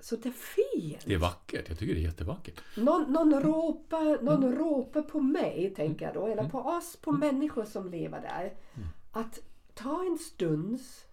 [0.00, 0.98] så det är fel.
[1.04, 1.68] Det är vackert.
[1.68, 2.60] Jag tycker det är jättevackert.
[2.76, 7.64] Någon, någon, ropar, någon ropar på mig, tänker jag då, eller på oss, på människor
[7.64, 8.54] som lever där.
[9.12, 9.38] Att
[9.74, 11.04] ta en stunds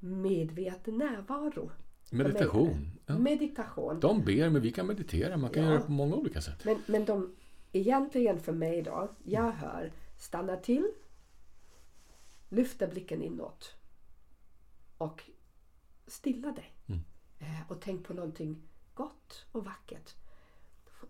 [0.00, 1.70] medveten närvaro.
[2.10, 2.90] Meditation.
[3.06, 3.18] Ja.
[3.18, 4.00] Meditation.
[4.00, 5.36] De ber, men vi kan meditera.
[5.36, 5.68] Man kan Ja.
[5.68, 6.64] göra det på många olika sätt.
[6.64, 7.34] Men, men de,
[7.72, 10.88] egentligen för mig då, jag hör stanna till,
[12.52, 13.74] lyfta blicken inåt
[14.98, 15.22] och
[16.06, 16.72] stilla dig.
[16.86, 17.00] Mm.
[17.38, 18.62] Eh, och tänk på någonting
[18.94, 20.14] gott och vackert.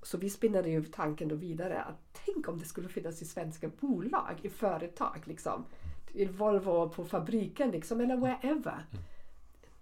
[0.03, 3.71] Så vi spinnade ju tanken då vidare att tänk om det skulle finnas i svenska
[3.81, 5.65] bolag, i företag liksom.
[6.13, 8.87] I Volvo på fabriken liksom, eller wherever.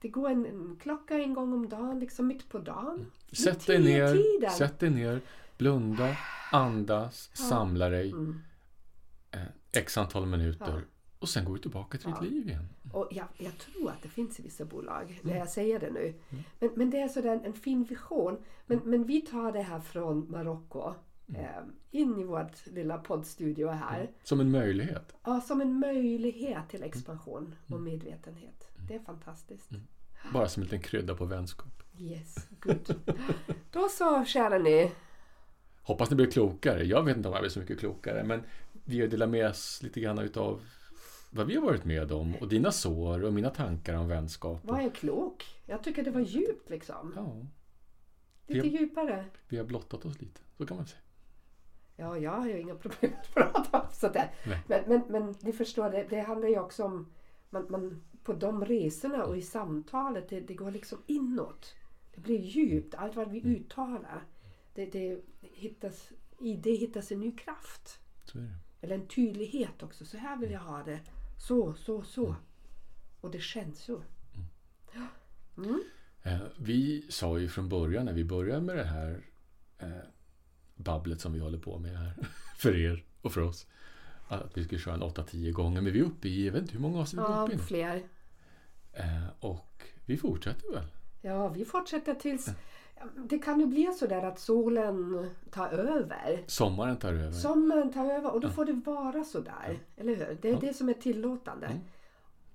[0.01, 3.07] Det går en, en klocka en gång om dagen, liksom mitt på dagen.
[3.31, 5.21] Vid Sätt dig ner, sätt dig ner,
[5.59, 6.17] blunda,
[6.53, 8.11] andas, samla dig.
[8.11, 8.41] Mm.
[9.31, 9.41] Eh,
[9.73, 10.75] X antal minuter.
[10.75, 10.90] Ja.
[11.21, 12.21] Och sen går du tillbaka till Ja.
[12.21, 12.69] ditt liv igen.
[12.93, 16.15] Och jag, jag tror att det finns i vissa bolag när jag säger det nu.
[16.59, 18.39] Men, men det är sådär en, fin vision.
[18.67, 20.95] Men, men vi tar det här från Marocko
[21.35, 21.45] eh,
[21.91, 24.11] in i vårt lilla poddstudio här.
[24.23, 25.15] Som en möjlighet.
[25.25, 28.69] Ja, som en möjlighet till expansion och medvetenhet.
[28.89, 29.71] Det är fantastiskt.
[30.33, 31.83] Bara som en liten krydda på vänskap.
[31.99, 32.95] Yes, good.
[33.71, 34.93] Då så, kära ni.
[35.83, 36.85] Hoppas ni blir klokare.
[36.85, 38.25] Jag vet inte om jag blir så mycket klokare.
[38.25, 38.43] Men
[38.85, 40.61] vi har delat med oss lite grann utav
[41.31, 42.35] vad vi har varit med om.
[42.41, 44.61] Och dina sår och mina tankar om vänskap.
[44.65, 45.45] Vad är klok?
[45.67, 47.13] Jag tycker det var djupt liksom.
[47.17, 47.37] Ja,
[48.47, 49.25] Lite vi- djupare.
[49.49, 50.41] vi har blottat oss lite.
[50.59, 51.01] Så kan man säga.
[51.97, 54.31] Ja, jag har ju inga problem att prata om sådär.
[54.67, 57.13] Men, men, men ni förstår, det, det handlar ju också om
[57.51, 61.75] man, man, på de resorna och i samtalet, det, det går liksom inåt.
[62.15, 62.95] Det blir djupt.
[62.95, 64.25] Allt vad vi uttalar,
[64.75, 67.99] det, det hittas, i det hittas en ny kraft.
[68.81, 70.05] Eller en tydlighet också.
[70.05, 71.01] Så här vill jag ha det.
[71.41, 72.35] Så, så, så.
[73.21, 74.03] Och det känns så.
[75.57, 75.85] Mm.
[76.23, 79.25] Eh, vi sa ju från början när vi började med det här
[79.79, 79.89] eh,
[80.75, 82.15] babblet som vi håller på med här.
[82.57, 83.67] För er och för oss.
[84.29, 85.81] Att vi skulle köra en 8-10 gånger.
[85.81, 87.55] Men vi är uppe i, jag vet inte hur många avsnitt vi är Ja, uppe
[87.55, 88.03] i fler.
[88.93, 90.87] Eh, och vi fortsätter väl.
[91.21, 92.49] Ja, vi fortsätter tills...
[93.17, 96.45] Det kan ju bli så där att solen tar över.
[96.47, 97.33] Sommaren tar över.
[97.33, 99.79] Sommaren tar över och då får det vara så där.
[99.97, 100.39] Eller hur?
[100.43, 101.81] Det är det som är tillåtande.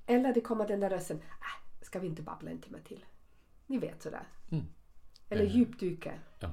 [0.06, 1.18] Eller det kommer den där rösten.
[1.18, 3.06] Äh, ska vi inte babbla en timme till?
[3.68, 4.24] Ni vet sådär.
[4.52, 4.66] Mm.
[5.30, 5.56] Eller Eh.
[5.58, 6.12] djupdyka.
[6.40, 6.52] Ja.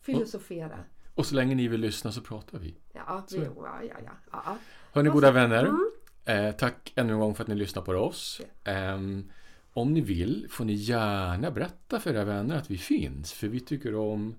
[0.00, 0.78] Filosofera.
[1.14, 2.76] Och så länge ni vill lyssna så pratar vi.
[2.92, 4.12] Ja, vi, ja, ja, ja.
[4.32, 4.56] ja.
[4.92, 5.64] Hörni goda vänner.
[5.64, 5.90] Mm.
[6.24, 8.40] Eh, tack ännu en gång för att ni lyssnar på oss.
[8.64, 9.30] Ehm,
[9.72, 13.32] om ni vill får ni gärna berätta för era vänner att vi finns.
[13.32, 14.34] För vi tycker om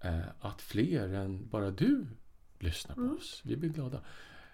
[0.00, 2.06] eh, att fler än bara du
[2.58, 3.16] lyssnar på Mm.
[3.16, 3.40] oss.
[3.44, 4.00] Vi blir glada.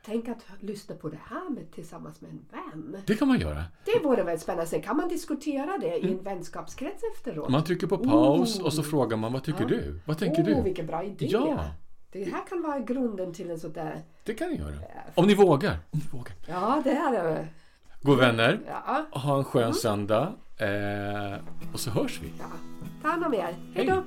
[0.05, 3.03] Tänk att lyssna på det här med, tillsammans med en vän.
[3.07, 3.64] Det kan man göra.
[3.84, 4.66] Det vore väl spännande.
[4.66, 7.49] Sen kan man diskutera det i en vänskapskrets efteråt.
[7.51, 8.64] Man trycker på paus Oh.
[8.64, 9.66] och så frågar man vad tycker Ja.
[9.68, 10.01] du?
[10.05, 10.62] Vad tänker Åh, du?
[10.62, 11.26] vilken bra idé!
[11.26, 11.64] Ja.
[12.12, 14.03] Det här kan vara grunden till en sån där...
[14.24, 14.74] Det kan ni göra.
[15.14, 15.76] Om ni vågar.
[15.91, 16.34] Om ni vågar.
[16.47, 17.49] Ja, det här är...
[18.03, 18.61] God vänner.
[18.67, 20.33] Ja, Ha en skön söndag.
[20.57, 21.39] Eh,
[21.73, 22.33] och så hörs vi.
[22.39, 22.45] ja.
[23.03, 23.55] Ta hand om er.
[23.75, 24.03] Hej då!